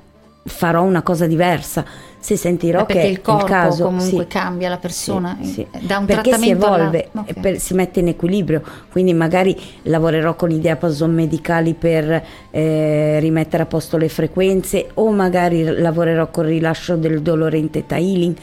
farò 0.47 0.83
una 0.83 1.03
cosa 1.03 1.27
diversa. 1.27 1.85
Se 2.19 2.37
sentirò 2.37 2.83
Eh, 2.83 2.87
che 2.87 3.01
il 3.03 3.21
corpo 3.21 3.45
il 3.45 3.51
caso 3.51 3.85
comunque 3.85 4.23
sì. 4.23 4.27
cambia 4.29 4.69
la 4.71 4.79
persona, 4.79 5.37
Sì, 5.43 5.47
sì. 5.53 5.67
da 5.81 5.99
un 5.99 6.07
perché 6.07 6.23
si 6.33 6.38
trattamento 6.38 6.67
alla- 6.67 6.77
evolve, 6.77 7.09
Ok. 7.12 7.23
e 7.29 7.35
per- 7.35 7.59
si 7.59 7.75
mette 7.75 8.01
in 8.01 8.09
equilibrio, 8.09 8.62
quindi 8.90 9.12
magari 9.12 9.55
lavorerò 9.83 10.35
con 10.35 10.51
i 10.51 10.59
diapason 10.59 11.12
medicali 11.12 11.75
per 11.75 12.25
eh, 12.51 13.19
rimettere 13.21 13.64
a 13.64 13.67
posto 13.67 13.99
le 13.99 14.09
frequenze 14.09 14.88
o 14.95 15.11
magari 15.11 15.64
lavorerò 15.64 16.29
col 16.31 16.47
rilascio 16.47 16.97
del 16.97 17.21
dolore 17.21 17.59
in 17.59 17.69
theta 17.71 17.97
healing 17.97 18.35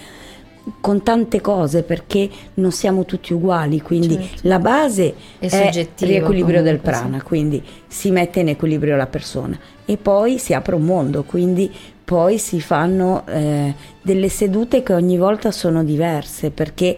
con 0.79 1.01
tante 1.03 1.41
cose 1.41 1.83
perché 1.83 2.29
non 2.55 2.71
siamo 2.71 3.05
tutti 3.05 3.33
uguali, 3.33 3.81
quindi 3.81 4.15
Certo. 4.15 4.47
la 4.47 4.59
base 4.59 5.13
È 5.39 5.47
è, 5.47 5.87
riequilibrio 5.99 6.61
del 6.61 6.79
comunque, 6.79 6.93
sì. 6.93 6.99
prana, 6.99 7.23
quindi 7.23 7.63
si 7.87 8.11
mette 8.11 8.41
in 8.41 8.49
equilibrio 8.49 8.95
la 8.95 9.07
persona 9.07 9.57
e 9.85 9.97
poi 9.97 10.37
si 10.37 10.53
apre 10.53 10.75
un 10.75 10.83
mondo, 10.83 11.23
quindi 11.23 11.71
poi 12.03 12.37
si 12.37 12.59
fanno 12.61 13.25
eh, 13.27 13.73
delle 14.01 14.29
sedute 14.29 14.83
che 14.83 14.93
ogni 14.93 15.17
volta 15.17 15.51
sono 15.51 15.83
diverse 15.83 16.51
perché 16.51 16.97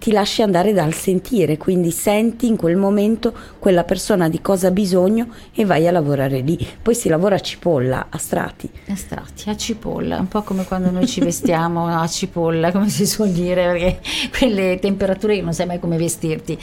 ti 0.00 0.12
lasci 0.12 0.40
andare 0.40 0.72
dal 0.72 0.94
sentire, 0.94 1.58
quindi 1.58 1.90
senti 1.90 2.46
in 2.46 2.56
quel 2.56 2.76
momento 2.76 3.34
quella 3.58 3.84
persona 3.84 4.30
di 4.30 4.40
cosa 4.40 4.68
ha 4.68 4.70
bisogno 4.70 5.26
e 5.54 5.66
vai 5.66 5.86
a 5.86 5.90
lavorare 5.90 6.40
lì. 6.40 6.58
Poi 6.80 6.94
si 6.94 7.10
lavora 7.10 7.34
a 7.34 7.40
cipolla, 7.40 8.06
a 8.08 8.16
strati. 8.16 8.70
Estratti 8.86 9.50
a 9.50 9.56
cipolla, 9.56 10.18
un 10.18 10.26
po' 10.26 10.42
come 10.42 10.64
quando 10.64 10.90
noi 10.90 11.06
ci 11.06 11.20
vestiamo 11.20 11.86
a 11.86 12.06
cipolla, 12.08 12.72
come 12.72 12.88
si 12.88 13.06
suol 13.06 13.28
dire, 13.28 13.66
perché 13.66 14.00
quelle 14.36 14.78
temperature 14.80 15.36
che 15.36 15.42
non 15.42 15.52
sai 15.52 15.66
mai 15.66 15.78
come 15.78 15.98
vestirti. 15.98 16.58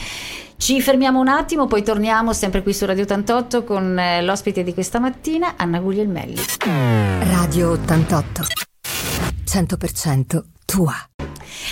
Ci 0.58 0.82
fermiamo 0.82 1.20
un 1.20 1.28
attimo, 1.28 1.68
poi 1.68 1.84
torniamo 1.84 2.34
sempre 2.34 2.64
qui 2.64 2.74
su 2.74 2.86
Radio 2.86 3.04
88 3.04 3.64
con 3.64 4.00
eh, 4.00 4.24
l'ospite 4.24 4.64
di 4.64 4.74
questa 4.74 4.98
mattina, 4.98 5.54
Anna 5.58 5.80
Guglielmelli. 5.80 6.42
Radio 7.30 7.70
88. 7.70 8.42
100% 9.46 10.44
tua. 10.66 10.96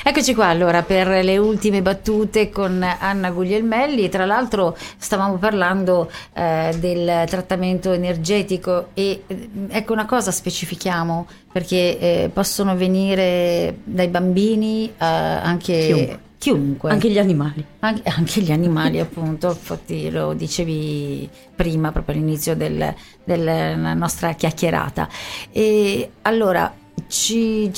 Eccoci 0.04 0.36
qua 0.36 0.48
allora 0.48 0.84
per 0.84 1.08
le 1.24 1.38
ultime 1.38 1.82
battute 1.82 2.50
con 2.50 2.84
Anna 2.84 3.32
Guglielmelli. 3.32 4.10
Tra 4.10 4.26
l'altro 4.26 4.76
stavamo 4.98 5.38
parlando 5.38 6.10
eh, 6.34 6.76
del 6.80 7.24
trattamento 7.28 7.92
energetico 7.92 8.90
e 8.94 9.24
eh, 9.26 9.50
ecco 9.70 9.94
una 9.94 10.06
cosa 10.06 10.32
specifichiamo 10.32 11.28
perché 11.52 12.00
eh, 12.00 12.30
possono 12.32 12.76
venire 12.76 13.78
dai 13.84 14.08
bambini 14.08 14.88
eh, 14.88 14.94
anche 14.98 15.74
Chiunque. 15.88 16.20
chiunque. 16.38 16.92
Anche 16.92 17.10
gli 17.10 17.18
animali. 17.20 17.66
Anche, 17.80 18.10
anche 18.10 18.42
gli 18.42 18.52
animali, 18.52 19.00
appunto, 19.02 19.48
infatti 19.50 20.10
lo 20.12 20.34
dicevi 20.34 21.28
prima, 21.56 21.92
proprio 21.92 22.16
all'inizio 22.16 22.56
del- 22.56 22.94
della 23.24 23.94
nostra 23.94 24.34
chiacchierata. 24.34 25.08
E 25.52 26.10
allora, 26.24 26.72
ci, 27.08 27.72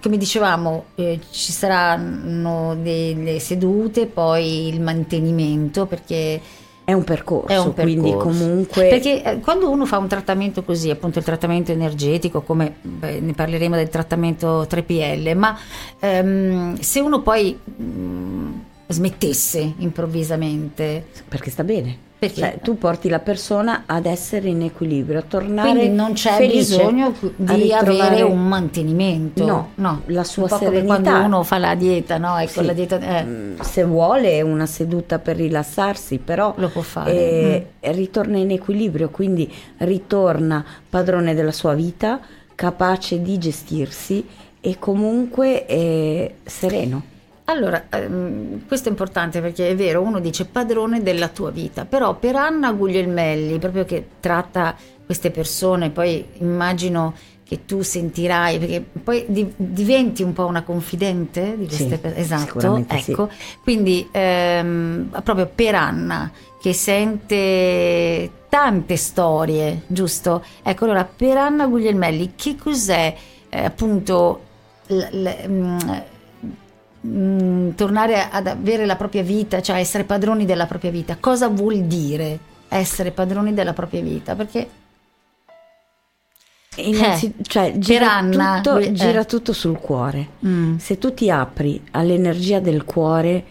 come 0.00 0.16
dicevamo, 0.16 0.84
eh, 0.94 1.18
ci 1.30 1.52
saranno 1.52 2.76
delle 2.76 3.38
sedute, 3.40 4.06
poi 4.06 4.68
il 4.68 4.80
mantenimento, 4.80 5.86
perché 5.86 6.40
È 6.84 6.92
un 6.92 7.04
percorso, 7.04 7.48
è 7.52 7.58
un 7.58 7.74
quindi 7.74 8.10
percorso. 8.10 8.38
comunque... 8.38 8.88
Perché 8.88 9.22
eh, 9.22 9.40
quando 9.40 9.70
uno 9.70 9.86
fa 9.86 9.98
un 9.98 10.08
trattamento 10.08 10.62
così, 10.62 10.90
appunto 10.90 11.18
il 11.18 11.24
trattamento 11.24 11.72
energetico, 11.72 12.42
come 12.42 12.74
beh, 12.80 13.20
ne 13.20 13.32
parleremo 13.32 13.76
del 13.76 13.88
trattamento 13.88 14.62
3PL, 14.68 15.36
ma 15.36 15.56
ehm, 16.00 16.78
se 16.78 17.00
uno 17.00 17.22
poi 17.22 17.56
mh, 17.64 18.60
smettesse 18.88 19.74
improvvisamente, 19.78 21.06
Perché 21.28 21.50
sta 21.50 21.64
bene. 21.64 22.10
Perché? 22.22 22.40
Cioè, 22.40 22.58
tu 22.62 22.78
porti 22.78 23.08
la 23.08 23.18
persona 23.18 23.82
ad 23.84 24.06
essere 24.06 24.48
in 24.48 24.62
equilibrio, 24.62 25.18
a 25.18 25.22
tornare 25.26 25.70
quindi 25.70 25.88
non 25.88 26.12
c'è 26.12 26.36
felice, 26.36 26.76
bisogno 26.76 27.12
di 27.34 27.72
avere 27.72 28.22
un 28.22 28.46
mantenimento. 28.46 29.68
No, 29.74 30.02
la 30.06 30.22
sua 30.22 30.44
un 30.44 30.48
po' 30.48 30.58
come 30.58 30.70
serenità. 30.70 31.00
quando 31.00 31.24
uno 31.26 31.42
fa 31.42 31.58
la 31.58 31.74
dieta, 31.74 32.18
no? 32.18 32.38
Ecco, 32.38 32.60
Sì. 32.60 32.64
la 32.64 32.72
dieta... 32.74 33.00
eh, 33.00 33.24
Mm, 33.24 33.58
Se 33.58 33.82
vuole 33.82 34.40
una 34.40 34.66
seduta 34.66 35.18
per 35.18 35.34
rilassarsi, 35.34 36.18
però 36.18 36.54
Lo 36.58 36.68
può 36.68 36.82
fare. 36.82 37.12
eh, 37.12 37.66
ritorna 37.92 38.36
in 38.38 38.52
equilibrio, 38.52 39.08
quindi 39.10 39.52
ritorna 39.78 40.64
padrone 40.88 41.34
della 41.34 41.50
sua 41.50 41.74
vita, 41.74 42.20
capace 42.54 43.20
di 43.20 43.36
gestirsi 43.38 44.24
e 44.60 44.78
comunque 44.78 45.66
eh, 45.66 46.34
sereno. 46.44 47.02
Allora, 47.46 47.86
ehm, 47.90 48.66
questo 48.66 48.88
è 48.88 48.90
importante 48.90 49.40
perché 49.40 49.68
è 49.70 49.74
vero, 49.76 50.00
uno 50.00 50.20
dice 50.20 50.44
padrone 50.46 51.02
della 51.02 51.28
tua 51.28 51.50
vita, 51.50 51.84
però 51.84 52.14
per 52.14 52.36
Anna 52.36 52.72
Guglielmelli, 52.72 53.58
proprio 53.58 53.84
che 53.84 54.06
tratta 54.20 54.74
queste 55.04 55.30
persone, 55.30 55.90
poi 55.90 56.24
immagino 56.38 57.14
che 57.44 57.66
tu 57.66 57.82
sentirai, 57.82 58.58
perché 58.58 58.80
poi 58.80 59.24
di- 59.28 59.52
diventi 59.56 60.22
un 60.22 60.32
po' 60.32 60.46
una 60.46 60.62
confidente 60.62 61.56
di 61.58 61.66
queste 61.66 61.94
Sì, 61.94 61.98
persone. 61.98 62.22
Esatto, 62.22 62.42
sicuramente 62.44 62.98
sì. 62.98 63.10
ecco. 63.10 63.28
Quindi 63.62 64.08
ehm, 64.10 65.20
proprio 65.22 65.50
per 65.54 65.74
Anna 65.74 66.30
che 66.62 66.72
sente 66.72 68.30
tante 68.48 68.96
storie, 68.96 69.82
giusto? 69.86 70.42
Ecco, 70.62 70.84
allora 70.84 71.04
per 71.04 71.36
Anna 71.36 71.66
Guglielmelli, 71.66 72.32
che 72.36 72.56
cos'è 72.56 73.14
eh, 73.48 73.64
appunto 73.64 74.40
l- 74.86 74.94
l- 75.10 75.48
mm, 75.48 75.78
mm, 77.06 77.70
tornare 77.70 78.28
ad 78.30 78.46
avere 78.46 78.86
la 78.86 78.96
propria 78.96 79.22
vita, 79.22 79.60
cioè 79.62 79.76
essere 79.78 80.04
padroni 80.04 80.44
della 80.44 80.66
propria 80.66 80.90
vita? 80.90 81.16
Cosa 81.18 81.48
vuol 81.48 81.82
dire 81.82 82.38
essere 82.68 83.10
padroni 83.10 83.52
della 83.54 83.72
propria 83.72 84.00
vita? 84.00 84.34
Perché 84.34 84.68
innanzi- 86.76 87.34
cioè, 87.42 87.72
gira, 87.76 88.04
Eh, 88.06 88.08
Anna, 88.08 88.60
tutto, 88.62 88.78
eh. 88.78 88.92
gira 88.92 89.24
tutto 89.24 89.52
sul 89.52 89.78
cuore. 89.78 90.28
mm, 90.46 90.76
Se 90.78 90.98
tu 90.98 91.12
ti 91.12 91.30
apri 91.30 91.80
all'energia 91.92 92.60
del 92.60 92.84
cuore 92.84 93.44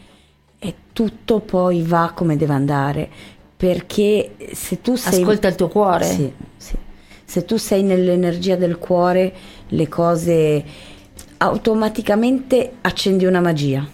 e 0.60 0.74
tutto 0.94 1.40
poi 1.40 1.82
va 1.84 2.12
come 2.16 2.36
deve 2.38 2.54
andare, 2.54 3.10
perché 3.56 4.36
se 4.54 4.82
tu 4.82 4.96
sei... 4.96 5.22
ascolta 5.22 5.48
il 5.48 5.56
tuo 5.56 5.68
cuore. 5.68 6.06
Sì, 6.06 6.34
sì. 6.58 6.76
Se 7.24 7.46
tu 7.46 7.56
sei 7.58 7.84
nell'energia 7.84 8.56
del 8.58 8.78
cuore, 8.78 9.34
le 9.70 9.88
cose 9.88 10.64
automaticamente 11.41 12.73
accendi 12.82 13.25
una 13.25 13.41
magia 13.41 13.88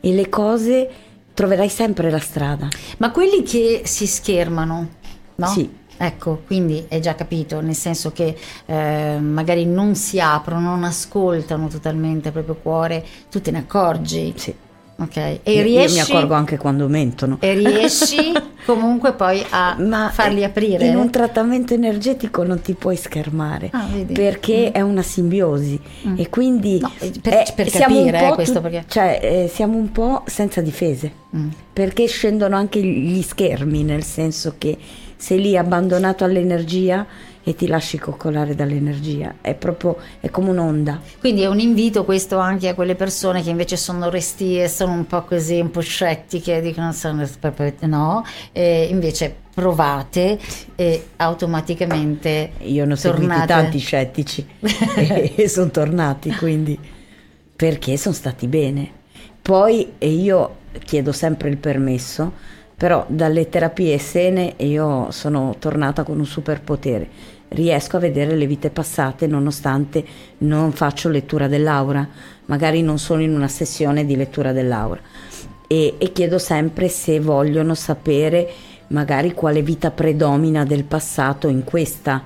e 0.00 0.12
le 0.12 0.28
cose 0.28 0.90
troverai 1.32 1.68
sempre 1.68 2.10
la 2.10 2.18
strada. 2.18 2.68
Ma 2.98 3.10
quelli 3.10 3.42
che 3.42 3.82
si 3.84 4.06
schermano, 4.06 4.88
no? 5.36 5.46
Sì. 5.46 5.76
Ecco, 6.00 6.42
quindi 6.46 6.84
è 6.86 7.00
già 7.00 7.16
capito, 7.16 7.60
nel 7.60 7.74
senso 7.74 8.12
che 8.12 8.36
eh, 8.66 9.18
magari 9.20 9.66
non 9.66 9.96
si 9.96 10.20
aprono, 10.20 10.70
non 10.70 10.84
ascoltano 10.84 11.66
totalmente 11.66 12.28
il 12.28 12.34
proprio 12.34 12.54
cuore, 12.54 13.04
tu 13.28 13.40
te 13.40 13.50
ne 13.50 13.58
accorgi. 13.58 14.32
Sì. 14.36 14.54
Ok, 15.00 15.16
e 15.16 15.40
Io- 15.52 15.62
riesci, 15.62 15.96
Io 15.98 16.04
mi 16.04 16.10
accorgo 16.10 16.34
anche 16.34 16.56
quando 16.56 16.88
mentono. 16.88 17.36
e 17.40 17.54
riesci 17.54 18.16
comunque 18.66 19.12
poi 19.12 19.40
a 19.50 19.76
Ma 19.78 20.10
farli 20.12 20.42
aprire. 20.42 20.86
In 20.88 20.96
un 20.96 21.08
trattamento 21.10 21.72
energetico 21.72 22.42
non 22.42 22.60
ti 22.60 22.74
puoi 22.74 22.96
schermare 22.96 23.68
Ah, 23.72 23.86
perché 24.12 24.72
è 24.72 24.80
una 24.80 25.02
simbiosi 25.02 25.78
e 26.16 26.28
quindi 26.28 26.80
No, 26.80 26.90
eh, 26.98 27.12
per- 27.22 27.32
eh, 27.32 27.44
per 27.54 27.68
siamo 27.70 27.96
un 28.00 28.06
capire, 28.10 28.28
eh, 28.28 28.34
questo 28.34 28.60
perché- 28.60 28.84
cioè, 28.88 29.20
eh, 29.22 29.48
siamo 29.52 29.76
un 29.76 29.92
po' 29.92 30.24
senza 30.26 30.60
difese 30.60 31.12
Mm. 31.36 31.48
perché 31.72 32.06
scendono 32.06 32.56
anche 32.56 32.82
gli 32.82 33.22
schermi, 33.22 33.84
nel 33.84 34.02
senso 34.02 34.54
che 34.58 34.76
sei 35.16 35.40
lì 35.40 35.56
abbandonato 35.56 36.24
all'energia 36.24 37.06
e 37.48 37.54
ti 37.54 37.66
lasci 37.66 37.96
coccolare 37.96 38.54
dall'energia, 38.54 39.36
è 39.40 39.54
proprio 39.54 39.96
è 40.20 40.28
come 40.28 40.50
un'onda. 40.50 41.00
Quindi 41.18 41.40
è 41.40 41.46
un 41.46 41.58
invito 41.58 42.04
questo 42.04 42.36
anche 42.36 42.68
a 42.68 42.74
quelle 42.74 42.94
persone 42.94 43.42
che 43.42 43.48
invece 43.48 43.78
sono 43.78 44.10
restie, 44.10 44.68
sono 44.68 44.92
un 44.92 45.06
po' 45.06 45.22
così, 45.22 45.58
un 45.58 45.70
po' 45.70 45.80
scettiche, 45.80 46.60
dicono 46.60 46.92
sono 46.92 47.26
no, 47.86 48.22
e 48.52 48.88
invece 48.90 49.34
provate 49.54 50.38
e 50.76 51.06
automaticamente 51.16 52.52
Io 52.64 52.84
ne 52.84 52.92
ho 52.92 52.96
tornate. 52.96 53.46
tanti 53.46 53.78
scettici 53.78 54.46
e, 54.60 55.32
e 55.34 55.48
sono 55.48 55.70
tornati, 55.70 56.30
quindi 56.32 56.78
perché 57.56 57.96
sono 57.96 58.14
stati 58.14 58.46
bene. 58.46 58.90
Poi 59.40 59.94
e 59.96 60.10
io 60.10 60.56
chiedo 60.84 61.12
sempre 61.12 61.48
il 61.48 61.56
permesso, 61.56 62.56
però 62.76 63.04
dalle 63.08 63.48
terapie 63.48 63.98
sene 63.98 64.54
io 64.58 65.10
sono 65.12 65.56
tornata 65.58 66.04
con 66.04 66.18
un 66.18 66.26
superpotere. 66.26 67.36
Riesco 67.48 67.96
a 67.96 68.00
vedere 68.00 68.36
le 68.36 68.46
vite 68.46 68.70
passate 68.70 69.26
nonostante 69.26 70.04
non 70.38 70.72
faccio 70.72 71.08
lettura 71.08 71.48
dell'aura, 71.48 72.06
magari 72.46 72.82
non 72.82 72.98
sono 72.98 73.22
in 73.22 73.34
una 73.34 73.48
sessione 73.48 74.04
di 74.04 74.16
lettura 74.16 74.52
dell'aura. 74.52 75.00
E, 75.66 75.94
e 75.98 76.12
chiedo 76.12 76.38
sempre 76.38 76.88
se 76.88 77.20
vogliono 77.20 77.74
sapere 77.74 78.48
magari 78.88 79.32
quale 79.34 79.62
vita 79.62 79.90
predomina 79.90 80.64
del 80.64 80.84
passato 80.84 81.48
in 81.48 81.62
questa 81.64 82.24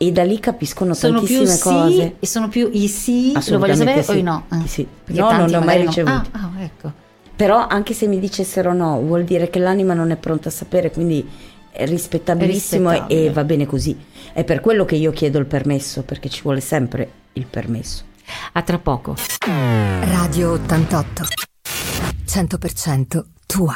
e 0.00 0.12
da 0.12 0.22
lì 0.22 0.38
capiscono 0.38 0.94
sono 0.94 1.18
tantissime 1.18 1.46
sì 1.46 1.60
cose. 1.62 2.14
e 2.20 2.26
sono 2.26 2.48
più 2.48 2.70
i 2.72 2.86
sì, 2.88 3.32
lo 3.48 3.58
voglio 3.58 3.74
sapere 3.74 4.02
sì. 4.02 4.10
o 4.10 4.14
i 4.14 4.22
no? 4.22 4.44
Ah, 4.48 4.66
Sì. 4.66 4.86
No, 5.06 5.20
non 5.22 5.30
tanti 5.30 5.50
ne 5.50 5.56
ho 5.58 5.60
mai 5.62 5.76
non- 5.78 5.86
ricevuti. 5.86 6.28
Ah, 6.32 6.40
ah, 6.54 6.62
ecco. 6.62 6.92
Però 7.34 7.66
anche 7.66 7.94
se 7.94 8.06
mi 8.06 8.18
dicessero 8.18 8.72
no, 8.72 9.00
vuol 9.00 9.24
dire 9.24 9.50
che 9.50 9.58
l'anima 9.58 9.94
non 9.94 10.10
è 10.10 10.16
pronta 10.16 10.48
a 10.48 10.52
sapere, 10.52 10.90
quindi 10.90 11.28
rispettabilissimo 11.86 13.06
e- 13.08 13.24
e 13.26 13.30
va 13.30 13.44
bene 13.44 13.66
così. 13.66 13.96
È 14.32 14.44
per 14.44 14.60
quello 14.60 14.84
che 14.84 14.96
io 14.96 15.10
chiedo 15.10 15.38
il 15.38 15.46
permesso, 15.46 16.02
perché 16.02 16.28
ci 16.28 16.42
vuole 16.42 16.60
sempre 16.60 17.10
il 17.34 17.46
permesso. 17.46 18.04
A 18.52 18.62
tra 18.62 18.78
poco. 18.78 19.16
Radio 19.46 20.52
88. 20.52 21.22
100% 22.26 23.24
tua. 23.46 23.74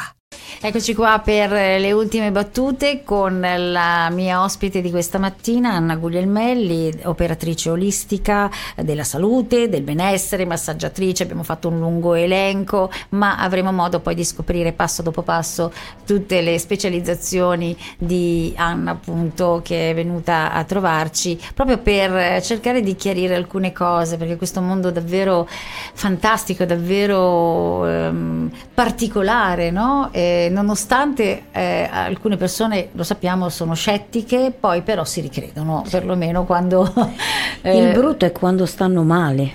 Eccoci 0.65 0.95
qua 0.95 1.19
per 1.21 1.51
le 1.51 1.91
ultime 1.91 2.31
battute 2.31 3.03
con 3.03 3.41
la 3.41 4.09
mia 4.09 4.41
ospite 4.41 4.79
di 4.79 4.91
questa 4.91 5.17
mattina, 5.17 5.73
Anna 5.73 5.97
Guglielmelli, 5.97 7.01
operatrice 7.03 7.69
olistica 7.69 8.49
della 8.77 9.03
salute, 9.03 9.67
del 9.67 9.81
benessere, 9.81 10.45
massaggiatrice. 10.45 11.23
Abbiamo 11.23 11.43
fatto 11.43 11.67
un 11.67 11.79
lungo 11.79 12.13
elenco, 12.13 12.89
ma 13.09 13.39
avremo 13.39 13.73
modo 13.73 13.99
poi 13.99 14.15
di 14.15 14.23
scoprire 14.23 14.71
passo 14.71 15.01
dopo 15.01 15.21
passo 15.21 15.69
tutte 16.05 16.39
le 16.39 16.57
specializzazioni 16.57 17.75
di 17.97 18.53
Anna, 18.55 18.91
appunto, 18.91 19.59
che 19.65 19.89
è 19.89 19.93
venuta 19.93 20.53
a 20.53 20.63
trovarci 20.63 21.37
proprio 21.53 21.77
per 21.79 22.41
cercare 22.41 22.79
di 22.79 22.95
chiarire 22.95 23.35
alcune 23.35 23.73
cose, 23.73 24.15
perché 24.15 24.37
questo 24.37 24.61
mondo 24.61 24.91
davvero 24.91 25.45
fantastico, 25.93 26.63
davvero 26.63 27.85
ehm, 27.85 28.49
particolare, 28.73 29.69
no? 29.69 30.07
E 30.13 30.51
nonostante 30.53 31.47
eh, 31.51 31.89
alcune 31.91 32.37
persone, 32.37 32.89
lo 32.93 33.03
sappiamo, 33.03 33.49
sono 33.49 33.73
scettiche, 33.73 34.53
poi 34.57 34.81
però 34.81 35.03
si 35.03 35.19
ricredono, 35.19 35.83
perlomeno 35.89 36.45
quando... 36.45 36.89
eh, 37.61 37.77
Il 37.77 37.91
brutto 37.91 38.25
è 38.25 38.31
quando 38.31 38.65
stanno 38.65 39.03
male, 39.03 39.51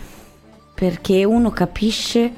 perché 0.74 1.24
uno 1.24 1.50
capisce 1.50 2.30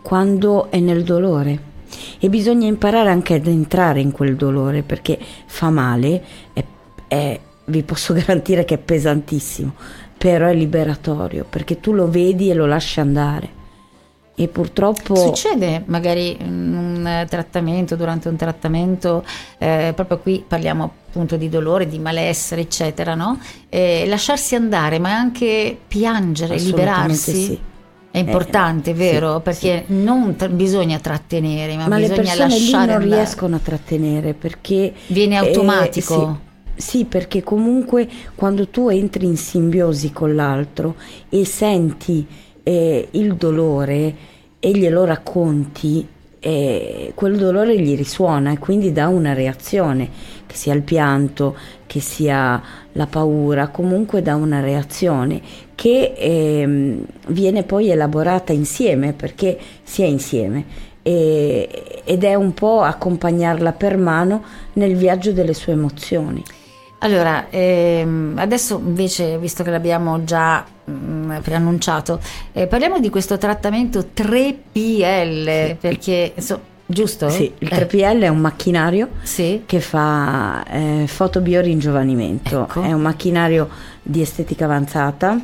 quando 0.00 0.70
è 0.70 0.78
nel 0.80 1.04
dolore 1.04 1.72
e 2.18 2.28
bisogna 2.28 2.66
imparare 2.66 3.10
anche 3.10 3.34
ad 3.34 3.46
entrare 3.46 4.00
in 4.00 4.12
quel 4.12 4.36
dolore 4.36 4.82
perché 4.82 5.18
fa 5.46 5.70
male, 5.70 6.22
è- 6.52 6.64
è- 7.08 7.40
vi 7.66 7.82
posso 7.82 8.12
garantire 8.14 8.64
che 8.64 8.74
è 8.74 8.78
pesantissimo, 8.78 9.72
però 10.16 10.46
è 10.46 10.54
liberatorio 10.54 11.44
perché 11.48 11.80
tu 11.80 11.92
lo 11.92 12.08
vedi 12.08 12.50
e 12.50 12.54
lo 12.54 12.66
lasci 12.66 13.00
andare. 13.00 13.62
E 14.36 14.48
purtroppo 14.48 15.14
Succede 15.14 15.84
magari 15.86 16.36
un 16.40 17.06
eh, 17.06 17.24
trattamento, 17.28 17.94
durante 17.94 18.28
un 18.28 18.34
trattamento, 18.36 19.24
eh, 19.58 19.92
proprio 19.94 20.18
qui 20.18 20.44
parliamo 20.46 20.92
appunto 21.08 21.36
di 21.36 21.48
dolore, 21.48 21.86
di 21.86 22.00
malessere, 22.00 22.62
eccetera, 22.62 23.14
no? 23.14 23.38
Eh, 23.68 24.04
lasciarsi 24.08 24.56
andare, 24.56 24.98
ma 24.98 25.14
anche 25.14 25.78
piangere, 25.86 26.56
liberarsi. 26.58 27.32
sì. 27.44 27.60
È 28.10 28.18
importante, 28.18 28.90
Eh, 28.90 28.94
vero? 28.94 29.36
sì, 29.36 29.42
Perché 29.42 29.84
non 29.88 30.36
tra- 30.36 30.48
bisogna 30.48 30.98
trattenere, 30.98 31.76
ma, 31.76 31.88
ma 31.88 31.96
le 31.96 32.02
bisogna 32.08 32.22
persone 32.22 32.46
lì 32.46 32.52
lasciare 32.54 32.92
non 32.92 33.02
andare. 33.02 33.20
riescono 33.20 33.56
a 33.56 33.58
trattenere 33.58 34.34
perché 34.34 34.92
Viene 35.08 35.34
eh, 35.34 35.38
automatico. 35.38 36.38
sì. 36.40 36.52
Sì, 36.76 37.04
perché 37.04 37.44
comunque 37.44 38.08
quando 38.34 38.66
tu 38.66 38.88
entri 38.88 39.26
in 39.26 39.36
simbiosi 39.36 40.10
con 40.10 40.34
l'altro 40.34 40.96
e 41.28 41.44
senti 41.44 42.26
eh, 42.64 43.08
il 43.12 43.36
dolore 43.36 44.14
e 44.58 44.70
glielo 44.72 45.04
racconti, 45.04 46.06
eh, 46.40 47.12
quel 47.14 47.36
dolore 47.36 47.78
gli 47.78 47.94
risuona 47.96 48.52
e 48.52 48.58
quindi 48.58 48.92
dà 48.92 49.08
una 49.08 49.32
reazione, 49.32 50.08
che 50.46 50.56
sia 50.56 50.74
il 50.74 50.82
pianto, 50.82 51.56
che 51.86 52.00
sia 52.00 52.60
la 52.92 53.06
paura, 53.06 53.68
comunque 53.68 54.22
dà 54.22 54.34
una 54.34 54.60
reazione 54.60 55.40
che 55.74 56.14
ehm, 56.16 57.04
viene 57.28 57.62
poi 57.62 57.90
elaborata 57.90 58.52
insieme 58.52 59.12
perché 59.12 59.58
si 59.82 60.02
è 60.02 60.06
insieme 60.06 60.64
e- 61.02 62.02
ed 62.04 62.24
è 62.24 62.34
un 62.34 62.54
po' 62.54 62.80
accompagnarla 62.80 63.72
per 63.72 63.96
mano 63.96 64.42
nel 64.74 64.96
viaggio 64.96 65.32
delle 65.32 65.54
sue 65.54 65.72
emozioni. 65.72 66.42
Allora, 67.04 67.48
ehm, 67.50 68.32
adesso 68.38 68.80
invece, 68.82 69.36
visto 69.38 69.62
che 69.62 69.70
l'abbiamo 69.70 70.24
già 70.24 70.64
mm, 70.90 71.36
preannunciato, 71.42 72.18
eh, 72.52 72.66
parliamo 72.66 72.98
di 72.98 73.10
questo 73.10 73.36
trattamento 73.36 74.08
3PL, 74.16 75.76
perché, 75.78 76.32
insomma, 76.34 76.62
giusto? 76.86 77.28
Sì, 77.28 77.52
il 77.58 77.68
Eh, 77.70 77.86
3PL 77.86 78.22
è 78.22 78.28
un 78.28 78.38
macchinario 78.38 79.10
sì. 79.22 79.64
che 79.66 79.80
fa 79.80 80.64
eh, 80.64 81.04
fotobioringiovanimento, 81.06 82.62
Ecco. 82.62 82.80
è 82.80 82.92
un 82.92 83.02
macchinario 83.02 83.68
di 84.02 84.22
estetica 84.22 84.64
avanzata 84.64 85.38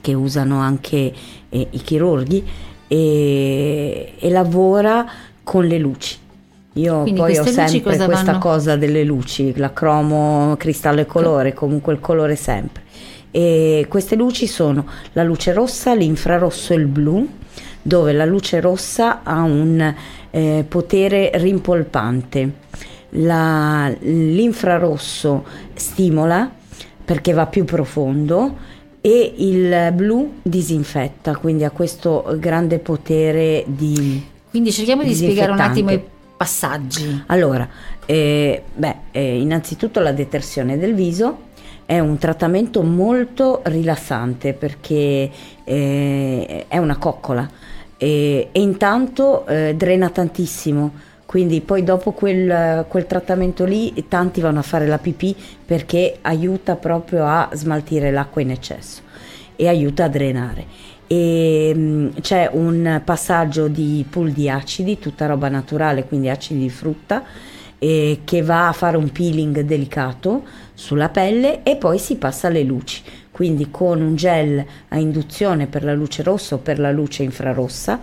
che 0.00 0.12
usano 0.14 0.58
anche 0.58 1.12
eh, 1.50 1.68
i 1.70 1.78
chirurghi 1.78 2.44
e, 2.88 4.14
e 4.18 4.30
lavora 4.30 5.06
con 5.44 5.66
le 5.66 5.78
luci. 5.78 6.22
Io 6.74 7.02
Quindi 7.02 7.20
poi 7.20 7.38
ho 7.38 7.44
sempre 7.44 7.80
cosa 7.82 8.04
questa 8.06 8.24
vanno? 8.24 8.38
cosa 8.38 8.76
delle 8.76 9.04
luci, 9.04 9.54
la 9.56 9.72
cromo, 9.72 10.56
cristallo 10.56 11.00
e 11.00 11.06
colore, 11.06 11.52
comunque 11.52 11.92
il 11.92 12.00
colore 12.00 12.34
sempre. 12.34 12.82
E 13.30 13.86
queste 13.88 14.16
luci 14.16 14.46
sono 14.46 14.84
la 15.12 15.22
luce 15.22 15.52
rossa, 15.52 15.94
l'infrarosso 15.94 16.72
e 16.72 16.76
il 16.76 16.86
blu, 16.86 17.28
dove 17.80 18.12
la 18.12 18.24
luce 18.24 18.60
rossa 18.60 19.22
ha 19.22 19.42
un 19.42 19.94
eh, 20.30 20.64
potere 20.66 21.30
rimpolpante. 21.34 22.52
La- 23.10 23.92
l'infrarosso 24.00 25.44
stimola 25.74 26.50
perché 27.04 27.32
va 27.32 27.46
più 27.46 27.64
profondo 27.64 28.56
e 29.00 29.34
il 29.36 29.92
blu 29.92 30.38
disinfetta, 30.42 31.36
quindi 31.36 31.62
ha 31.64 31.70
questo 31.70 32.36
grande 32.38 32.78
potere 32.78 33.62
di... 33.66 34.24
Quindi 34.50 34.72
cerchiamo 34.72 35.02
di 35.04 35.14
spiegare 35.14 35.52
un 35.52 35.60
attimo 35.60 35.92
i. 35.92 36.02
passaggi. 36.36 37.24
Allora, 37.26 37.68
eh, 38.06 38.62
beh, 38.74 38.96
eh, 39.12 39.40
innanzitutto 39.40 40.00
la 40.00 40.12
detersione 40.12 40.78
del 40.78 40.94
viso 40.94 41.52
è 41.86 41.98
un 41.98 42.18
trattamento 42.18 42.82
molto 42.82 43.60
rilassante 43.64 44.54
perché 44.54 45.30
eh, 45.64 46.64
è 46.66 46.78
una 46.78 46.96
coccola 46.96 47.48
e, 47.96 48.48
e 48.50 48.60
intanto 48.60 49.46
eh, 49.46 49.74
drena 49.76 50.10
tantissimo. 50.10 51.12
Quindi 51.26 51.62
poi 51.62 51.82
dopo 51.82 52.12
quel, 52.12 52.84
quel 52.86 53.06
trattamento 53.06 53.64
lì 53.64 54.06
tanti 54.08 54.40
vanno 54.40 54.60
a 54.60 54.62
fare 54.62 54.86
la 54.86 54.98
pipì 54.98 55.34
perché 55.64 56.18
aiuta 56.20 56.76
proprio 56.76 57.26
a 57.26 57.48
smaltire 57.54 58.12
l'acqua 58.12 58.40
in 58.40 58.50
eccesso 58.50 59.02
e 59.56 59.66
aiuta 59.66 60.04
a 60.04 60.08
drenare. 60.08 60.66
E, 61.06 61.74
mh, 61.74 62.20
c'è 62.20 62.50
un 62.52 63.00
passaggio 63.04 63.68
di 63.68 64.04
pool 64.08 64.30
di 64.32 64.48
acidi, 64.48 64.98
tutta 64.98 65.26
roba 65.26 65.48
naturale, 65.48 66.04
quindi 66.04 66.28
acidi 66.28 66.60
di 66.60 66.70
frutta, 66.70 67.22
eh, 67.78 68.20
che 68.24 68.42
va 68.42 68.68
a 68.68 68.72
fare 68.72 68.96
un 68.96 69.10
peeling 69.10 69.60
delicato 69.60 70.42
sulla 70.74 71.08
pelle 71.08 71.62
e 71.62 71.76
poi 71.76 71.98
si 71.98 72.16
passa 72.16 72.48
alle 72.48 72.62
luci. 72.62 73.02
Quindi 73.30 73.68
con 73.70 74.00
un 74.00 74.14
gel 74.14 74.64
a 74.88 74.96
induzione 74.96 75.66
per 75.66 75.84
la 75.84 75.92
luce 75.92 76.22
rossa 76.22 76.54
o 76.54 76.58
per 76.58 76.78
la 76.78 76.92
luce 76.92 77.24
infrarossa 77.24 78.00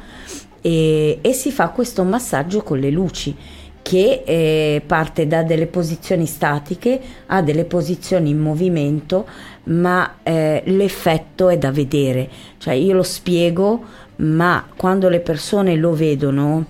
e, 0.61 1.19
e 1.21 1.33
si 1.33 1.51
fa 1.51 1.69
questo 1.69 2.03
massaggio 2.03 2.61
con 2.63 2.79
le 2.79 2.89
luci 2.89 3.35
che 3.81 4.23
eh, 4.25 4.81
parte 4.85 5.27
da 5.27 5.43
delle 5.43 5.65
posizioni 5.65 6.25
statiche 6.25 7.01
a 7.27 7.41
delle 7.41 7.65
posizioni 7.65 8.29
in 8.29 8.39
movimento, 8.39 9.25
ma 9.63 10.17
eh, 10.23 10.63
l'effetto 10.65 11.49
è 11.49 11.57
da 11.57 11.71
vedere. 11.71 12.29
Cioè 12.57 12.73
io 12.73 12.93
lo 12.93 13.03
spiego, 13.03 13.83
ma 14.17 14.65
quando 14.75 15.09
le 15.09 15.19
persone 15.19 15.75
lo 15.75 15.93
vedono, 15.93 16.65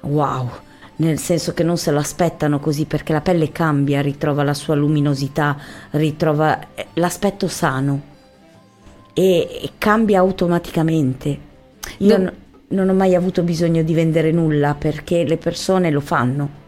wow, 0.00 0.50
nel 0.96 1.18
senso 1.18 1.52
che 1.52 1.62
non 1.62 1.76
se 1.76 1.90
l'aspettano 1.90 2.60
così 2.60 2.84
perché 2.84 3.12
la 3.12 3.20
pelle 3.20 3.50
cambia, 3.50 4.00
ritrova 4.00 4.42
la 4.42 4.54
sua 4.54 4.74
luminosità, 4.74 5.56
ritrova 5.90 6.74
eh, 6.74 6.86
l'aspetto 6.94 7.48
sano 7.48 8.00
e, 9.12 9.38
e 9.62 9.70
cambia 9.78 10.20
automaticamente. 10.20 11.50
Io 11.98 12.18
Do- 12.18 12.32
non 12.68 12.88
ho 12.88 12.94
mai 12.94 13.14
avuto 13.14 13.42
bisogno 13.42 13.82
di 13.82 13.94
vendere 13.94 14.32
nulla 14.32 14.74
perché 14.74 15.24
le 15.24 15.36
persone 15.36 15.90
lo 15.90 16.00
fanno. 16.00 16.60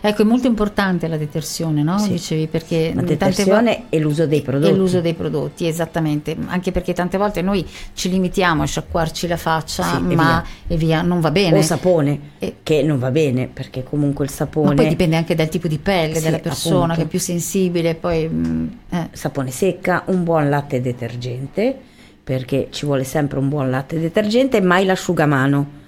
Ecco, 0.00 0.22
è 0.22 0.24
molto 0.24 0.46
importante 0.46 1.06
la 1.08 1.16
detersione, 1.16 1.82
no? 1.82 1.98
Sì. 1.98 2.10
Dicevi 2.12 2.46
perché 2.46 2.92
La 2.94 3.02
detersione 3.02 3.76
vo- 3.76 3.96
e 3.96 3.98
l'uso 4.00 4.26
dei 4.26 4.42
prodotti. 4.42 4.72
E 4.72 4.76
l'uso 4.76 5.00
dei 5.00 5.14
prodotti, 5.14 5.66
esattamente. 5.66 6.36
Anche 6.46 6.72
perché 6.72 6.92
tante 6.92 7.18
volte 7.18 7.42
noi 7.42 7.66
ci 7.94 8.10
limitiamo 8.10 8.62
a 8.62 8.66
sciacquarci 8.66 9.26
la 9.26 9.36
faccia, 9.36 9.82
Sì, 9.84 9.96
e 9.96 10.14
ma 10.14 10.42
e 10.66 10.76
via. 10.76 11.02
non 11.02 11.20
va 11.20 11.30
bene. 11.30 11.58
O 11.58 11.62
sapone, 11.62 12.20
E- 12.38 12.56
che 12.62 12.82
non 12.82 12.98
va 12.98 13.10
bene 13.10 13.48
perché 13.52 13.82
comunque 13.82 14.24
il 14.24 14.30
sapone... 14.30 14.68
Ma 14.68 14.74
poi 14.74 14.88
dipende 14.88 15.16
anche 15.16 15.34
dal 15.34 15.48
tipo 15.48 15.68
di 15.68 15.78
pelle 15.78 16.16
Sì, 16.16 16.22
della 16.22 16.38
persona 16.38 16.78
appunto. 16.84 16.94
che 17.00 17.02
è 17.02 17.06
più 17.06 17.18
sensibile, 17.18 17.94
poi 17.94 18.28
mm, 18.28 18.66
eh. 18.90 19.08
sapone 19.12 19.50
secca, 19.50 20.02
un 20.06 20.24
buon 20.24 20.48
latte 20.48 20.80
detergente, 20.80 21.76
perché 22.24 22.68
ci 22.70 22.86
vuole 22.86 23.04
sempre 23.04 23.38
un 23.38 23.48
buon 23.48 23.70
latte 23.70 23.98
detergente, 23.98 24.60
mai 24.60 24.84
l'asciugamano, 24.84 25.80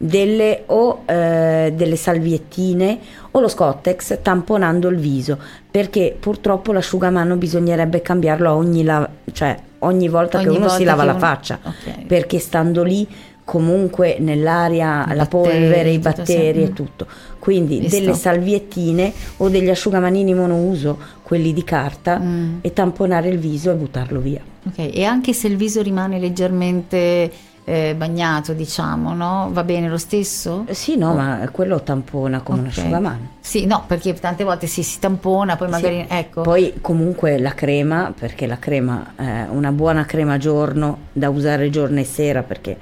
delle, 0.00 0.62
o 0.66 1.02
eh, 1.06 1.72
delle 1.74 1.96
salviettine 1.96 2.98
o 3.32 3.40
lo 3.40 3.48
Scottex 3.48 4.18
tamponando 4.22 4.88
il 4.88 4.96
viso, 4.98 5.36
perché 5.70 6.16
purtroppo 6.18 6.72
l'asciugamano 6.72 7.34
bisognerebbe 7.36 8.00
cambiarlo 8.00 8.52
ogni, 8.52 8.84
la- 8.84 9.08
cioè, 9.32 9.56
ogni 9.80 10.08
volta 10.08 10.38
che 10.38 10.46
Ogni 10.46 10.56
uno 10.56 10.66
volta 10.66 10.78
si 10.78 10.84
lava 10.84 11.00
che 11.00 11.06
la 11.06 11.12
uno- 11.14 11.20
faccia, 11.20 11.58
Ok. 11.62 12.06
perché 12.06 12.38
stando 12.38 12.82
lì 12.84 13.06
comunque 13.44 14.16
nell'aria 14.20 15.04
I 15.10 15.14
la 15.14 15.24
batteri, 15.24 15.28
polvere, 15.58 15.90
i 15.90 15.98
batteri 15.98 16.62
e 16.62 16.72
tutto. 16.74 17.06
Quindi 17.38 17.78
Visto. 17.80 17.98
delle 17.98 18.12
salviettine 18.14 19.10
o 19.38 19.48
degli 19.48 19.70
asciugamanini 19.70 20.34
monouso, 20.34 20.98
quelli 21.22 21.52
di 21.54 21.64
carta, 21.64 22.18
Mm. 22.18 22.58
e 22.60 22.72
tamponare 22.74 23.28
il 23.30 23.38
viso 23.38 23.70
e 23.70 23.74
buttarlo 23.74 24.20
via. 24.20 24.40
Ok, 24.66 24.90
e 24.92 25.04
anche 25.04 25.32
se 25.32 25.46
il 25.48 25.56
viso 25.56 25.80
rimane 25.80 26.18
leggermente 26.18 27.30
eh, 27.68 27.94
bagnato, 27.94 28.54
diciamo, 28.54 29.12
no? 29.12 29.50
Va 29.52 29.62
bene 29.62 29.88
lo 29.88 29.98
stesso? 29.98 30.64
Sì, 30.70 30.96
no, 30.96 31.14
ma 31.14 31.46
quello 31.52 31.82
tampona 31.82 32.40
come 32.40 32.60
un 32.60 32.66
Ok. 32.66 32.70
asciugamano. 32.78 33.28
Sì, 33.40 33.66
no, 33.66 33.84
perché 33.86 34.14
tante 34.14 34.42
volte 34.44 34.66
si, 34.66 34.82
si 34.82 34.98
tampona, 34.98 35.56
poi 35.56 35.68
magari, 35.68 36.06
Sì. 36.08 36.14
ecco. 36.14 36.40
Poi 36.42 36.74
comunque 36.80 37.38
la 37.38 37.52
crema, 37.54 38.12
perché 38.18 38.46
la 38.46 38.58
crema, 38.58 39.12
eh, 39.16 39.42
una 39.50 39.70
buona 39.72 40.04
crema 40.06 40.34
a 40.34 40.38
giorno 40.38 40.98
da 41.12 41.28
usare 41.28 41.68
giorno 41.70 42.00
e 42.00 42.04
sera 42.04 42.42
perché 42.42 42.78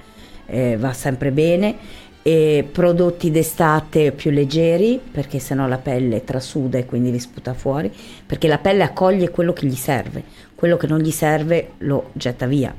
eh, 0.46 0.76
va 0.76 0.92
sempre 0.92 1.30
bene. 1.32 2.04
E 2.22 2.68
prodotti 2.70 3.30
d'estate 3.30 4.10
più 4.10 4.32
leggeri 4.32 5.00
perché 5.12 5.38
sennò 5.38 5.68
la 5.68 5.78
pelle 5.78 6.24
trasuda 6.24 6.76
e 6.76 6.84
quindi 6.84 7.12
li 7.12 7.20
sputa 7.20 7.54
fuori 7.54 7.88
perché 8.26 8.48
la 8.48 8.58
pelle 8.58 8.82
accoglie 8.82 9.30
quello 9.30 9.52
che 9.52 9.64
gli 9.64 9.76
serve 9.76 10.24
quello 10.56 10.76
che 10.76 10.88
non 10.88 10.98
gli 10.98 11.12
serve 11.12 11.74
lo 11.78 12.10
getta 12.14 12.46
via 12.46 12.74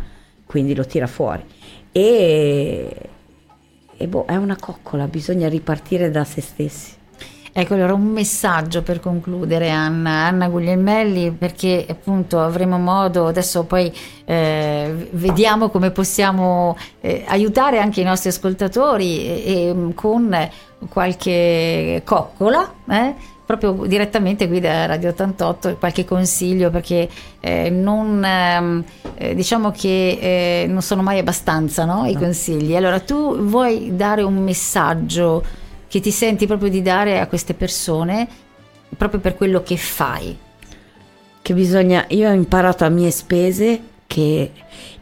quindi 0.46 0.76
lo 0.76 0.86
tira 0.86 1.08
fuori 1.08 1.46
e, 1.92 3.10
e 3.98 4.08
boh, 4.08 4.26
è 4.26 4.36
una 4.36 4.58
coccola 4.60 5.08
bisogna 5.08 5.50
ripartire 5.50 6.10
da 6.12 6.24
se 6.24 6.42
stessi. 6.42 6.96
Ecco, 7.60 7.74
allora 7.74 7.96
un 7.96 8.04
messaggio 8.04 8.84
per 8.84 9.00
concludere, 9.00 9.72
Anna, 9.72 10.28
Anna 10.28 10.48
Guglielmelli, 10.48 11.32
perché 11.32 11.88
appunto 11.90 12.40
avremo 12.40 12.78
modo, 12.78 13.26
adesso 13.26 13.64
poi 13.64 13.92
eh, 14.26 15.10
vediamo 15.14 15.70
come 15.70 15.90
possiamo 15.90 16.78
eh, 17.02 17.26
aiutare 17.28 17.80
anche 17.80 18.02
i 18.02 18.04
nostri 18.04 18.30
ascoltatori 18.30 19.44
e, 19.44 19.92
con 19.96 20.50
qualche 20.88 22.04
coccola, 22.06 22.72
eh, 22.90 23.16
proprio 23.48 23.88
direttamente 23.88 24.50
qui 24.50 24.60
da 24.60 24.86
Radio 24.86 25.10
88, 25.10 25.78
qualche 25.78 26.04
consiglio, 26.04 26.70
perché 26.70 27.08
eh, 27.40 27.70
non, 27.70 28.22
ehm, 28.24 28.84
eh, 29.16 29.34
diciamo 29.34 29.72
che 29.72 30.20
eh, 30.22 30.66
non 30.68 30.82
sono 30.82 31.02
mai 31.02 31.18
abbastanza 31.18 31.86
no, 31.86 32.06
i 32.06 32.16
consigli. 32.16 32.76
Allora 32.76 33.00
tu 33.00 33.38
vuoi 33.40 33.96
dare 33.96 34.22
un 34.22 34.44
messaggio 34.44 35.44
che 35.88 36.02
ti 36.02 36.12
senti 36.12 36.46
proprio 36.46 36.70
di 36.70 36.82
dare 36.82 37.22
a 37.22 37.28
queste 37.28 37.54
persone 37.54 38.28
proprio 38.98 39.22
per 39.22 39.36
quello 39.36 39.64
che 39.64 39.78
fai. 39.78 40.38
che 41.42 41.54
bisogna 41.54 42.04
io 42.10 42.30
ho 42.30 42.34
imparato 42.34 42.84
a 42.84 42.90
mie 42.90 43.12
spese 43.12 43.80
che 44.08 44.52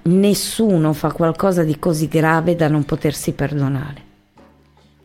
nessuno 0.04 0.94
fa 0.94 1.12
qualcosa 1.12 1.64
di 1.64 1.80
così 1.80 2.08
grave 2.08 2.56
da 2.56 2.68
non 2.68 2.84
potersi 2.84 3.32
perdonare 3.32 4.05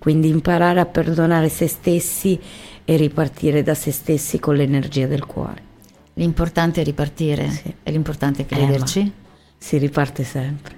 quindi 0.01 0.29
imparare 0.29 0.81
a 0.81 0.87
perdonare 0.87 1.49
se 1.49 1.69
stessi 1.69 2.41
e 2.85 2.97
ripartire 2.97 3.63
da 3.63 3.75
se 3.75 3.93
stessi 3.93 4.41
con 4.41 4.57
l'energia 4.57 5.07
del 5.07 5.25
cuore 5.27 5.69
L'importante 6.15 6.81
è 6.81 6.85
ripartire 6.85 7.49
Sì. 7.51 7.73
e 7.83 7.91
l'importante 7.93 8.43
è 8.43 8.45
Eh, 8.45 8.47
crederci. 8.57 9.13
si 9.57 9.79
riparte 9.79 10.25
sempre 10.25 10.75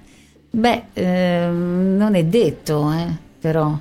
Beh, 0.50 0.82
ehm, 0.92 1.96
non 1.96 2.14
è 2.14 2.24
detto, 2.24 2.92
eh, 2.92 3.06
però. 3.40 3.74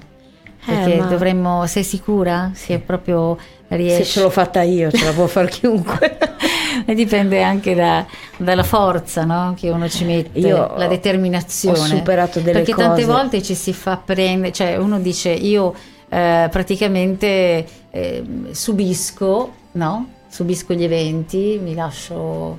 Perché 0.65 0.95
ma- 0.95 1.05
dovremmo. 1.07 1.65
Sei 1.67 1.83
sicura? 1.83 2.49
Proprio 2.85 3.37
se 3.67 3.75
riesci. 3.75 4.05
ce 4.05 4.21
l'ho 4.21 4.29
fatta 4.29 4.61
io 4.61 4.89
ce 4.89 5.03
la 5.03 5.11
può 5.11 5.27
fare 5.27 5.49
chiunque 5.49 6.17
E 6.91 6.93
dipende 6.95 7.41
anche 7.43 7.75
da- 7.75 8.05
dalla 8.37 8.63
forza 8.63 9.23
no? 9.23 9.53
che 9.57 9.69
uno 9.69 9.87
ci 9.89 10.03
mette, 10.05 10.39
Io 10.39 10.73
la 10.77 10.87
determinazione. 10.87 11.77
ho 11.79 11.83
superato 11.85 12.39
delle 12.39 12.59
Perché 12.63 12.73
tante 12.73 13.01
cose. 13.03 13.13
volte 13.13 13.41
ci 13.41 13.55
si 13.55 13.73
fa 13.73 13.97
prendere, 13.97 14.51
cioè 14.51 14.75
uno 14.77 14.99
dice 14.99 15.29
io 15.29 15.73
eh, 16.09 16.47
praticamente 16.51 17.65
eh, 17.91 18.23
subisco, 18.51 19.51
no? 19.73 20.07
Subisco 20.29 20.73
gli 20.73 20.83
eventi, 20.83 21.59
mi 21.61 21.73
lascio 21.75 22.57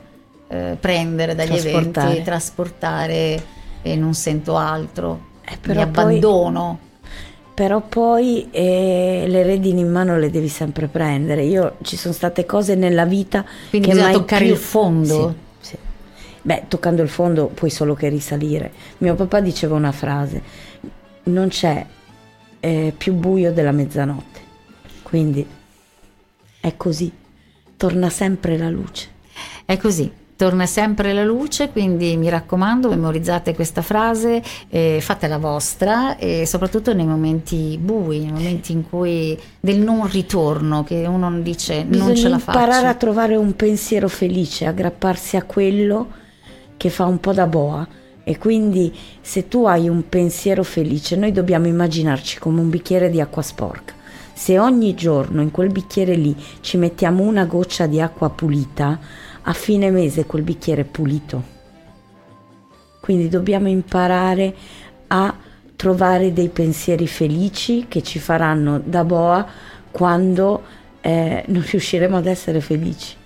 eh, 0.49 0.77
prendere 0.79 1.35
dagli 1.35 1.49
Trasportare. 1.59 2.07
eventi, 2.09 2.23
trasportare 2.25 3.43
e 3.83 3.97
non 3.97 4.15
sento 4.15 4.57
altro. 4.57 5.31
Eh, 5.45 5.53
mi 5.53 5.59
però 5.61 5.81
poi- 5.89 6.05
abbandono. 6.05 6.79
Però 7.55 7.81
poi 7.81 8.49
eh, 8.51 9.25
le 9.29 9.43
redini 9.43 9.81
in 9.81 9.91
mano 9.91 10.17
le 10.19 10.31
devi 10.31 10.49
sempre 10.49 10.87
prendere. 10.87 11.45
Io 11.45 11.77
ci 11.83 11.97
sono 11.97 12.15
state 12.15 12.47
cose 12.47 12.75
nella 12.75 13.05
vita 13.05 13.45
Quindi 13.69 13.89
che 13.89 13.95
mai 13.95 14.13
toccare 14.15 14.45
più- 14.45 14.55
il 14.55 14.59
fondo. 14.59 15.35
Sì, 15.61 15.69
sì. 15.69 15.77
Beh, 16.41 16.65
toccando 16.69 17.03
il 17.03 17.09
fondo 17.11 17.47
puoi 17.49 17.69
solo 17.71 17.95
che 17.95 18.09
risalire. 18.09 18.73
Mio 18.99 19.15
papà 19.15 19.41
diceva 19.41 19.75
una 19.75 19.93
frase: 19.93 20.43
non 21.25 21.49
c'è 21.49 21.85
eh, 22.61 22.95
più 22.97 23.13
buio 23.13 23.53
della 23.53 23.73
mezzanotte. 23.73 24.41
Quindi 25.03 25.47
è 26.61 26.77
così. 26.77 27.13
Torna 27.77 28.09
sempre 28.09 28.57
la 28.57 28.71
luce. 28.71 29.09
È 29.67 29.77
così. 29.77 30.11
Torna 30.43 30.67
sempre 30.67 31.13
la 31.13 31.23
luce, 31.23 31.71
quindi 31.71 32.17
mi 32.17 32.29
raccomando, 32.29 32.89
memorizzate 32.89 33.55
questa 33.55 33.81
frase, 33.81 34.43
eh, 34.71 34.99
fatela 35.01 35.39
vostra 35.39 36.17
e 36.17 36.47
soprattutto 36.47 36.93
nei 36.93 37.07
momenti 37.07 37.79
bui, 37.81 38.19
nei 38.19 38.33
momenti 38.33 38.73
in 38.73 38.83
cui 38.83 39.39
del 39.61 39.79
non 39.79 40.05
ritorno, 40.11 40.83
che 40.83 41.07
uno 41.07 41.31
dice 41.39 41.85
non 41.85 41.91
Bisogna 41.91 42.15
ce 42.17 42.29
la 42.29 42.39
faccio. 42.41 42.59
imparare 42.59 42.89
a 42.89 42.95
trovare 42.95 43.37
un 43.37 43.55
pensiero 43.55 44.09
felice, 44.09 44.67
aggrapparsi 44.67 45.37
a 45.37 45.45
quello 45.45 46.09
che 46.77 46.91
fa 46.91 47.05
un 47.05 47.21
po' 47.21 47.33
da 47.33 47.47
boa. 47.47 47.87
E 48.25 48.37
quindi 48.37 48.93
se 49.21 49.47
tu 49.47 49.67
hai 49.67 49.89
un 49.89 50.09
pensiero 50.09 50.65
felice, 50.65 51.15
noi 51.15 51.31
dobbiamo 51.31 51.69
immaginarci 51.69 52.41
come 52.41 52.59
un 52.59 52.69
bicchiere 52.69 53.11
di 53.11 53.21
acqua 53.21 53.43
sporca. 53.43 53.95
Se 54.35 54.59
ogni 54.59 54.95
giorno 54.95 55.41
in 55.41 55.53
quel 55.53 55.71
bicchiere 55.71 56.17
lì 56.17 56.35
ci 56.63 56.79
mettiamo 56.79 57.23
una 57.23 57.45
goccia 57.45 57.87
di 57.87 58.01
acqua 58.01 58.29
pulita, 58.31 58.99
a 59.43 59.53
fine 59.53 59.91
mese 59.91 60.27
quel 60.27 60.43
bicchiere 60.43 60.83
è 60.83 60.85
pulito. 60.85 61.61
Quindi 63.01 63.29
dobbiamo 63.29 63.69
imparare 63.69 64.55
a 65.09 65.35
trovare 65.75 66.33
dei 66.33 66.49
pensieri 66.49 67.07
felici 67.09 67.87
che 67.89 68.03
ci 68.03 68.19
faranno 68.19 68.81
da 68.83 69.05
boa 69.05 69.45
quando 69.91 70.63
eh, 71.01 71.45
non 71.49 71.65
riusciremo 71.69 72.17
ad 72.17 72.27
essere 72.27 72.61
felici. 72.61 73.17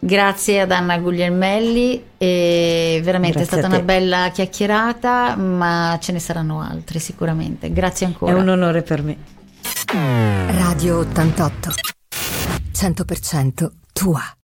Grazie 0.00 0.60
ad 0.60 0.70
Anna 0.70 0.98
Guglielmelli, 0.98 2.04
e 2.16 3.00
veramente 3.02 3.38
Grazie 3.38 3.56
è 3.56 3.60
stata 3.60 3.74
una 3.74 3.84
bella 3.84 4.30
chiacchierata, 4.32 5.34
ma 5.34 5.98
ce 6.00 6.12
ne 6.12 6.20
saranno 6.20 6.60
altre 6.60 7.00
sicuramente. 7.00 7.72
Grazie 7.72 8.06
È 8.06 8.10
ancora. 8.10 8.36
un 8.36 8.48
onore 8.48 8.82
per 8.82 9.02
me. 9.02 9.16
Radio 10.56 10.98
88. 10.98 11.70
100% 12.72 13.70
tua. 13.92 14.37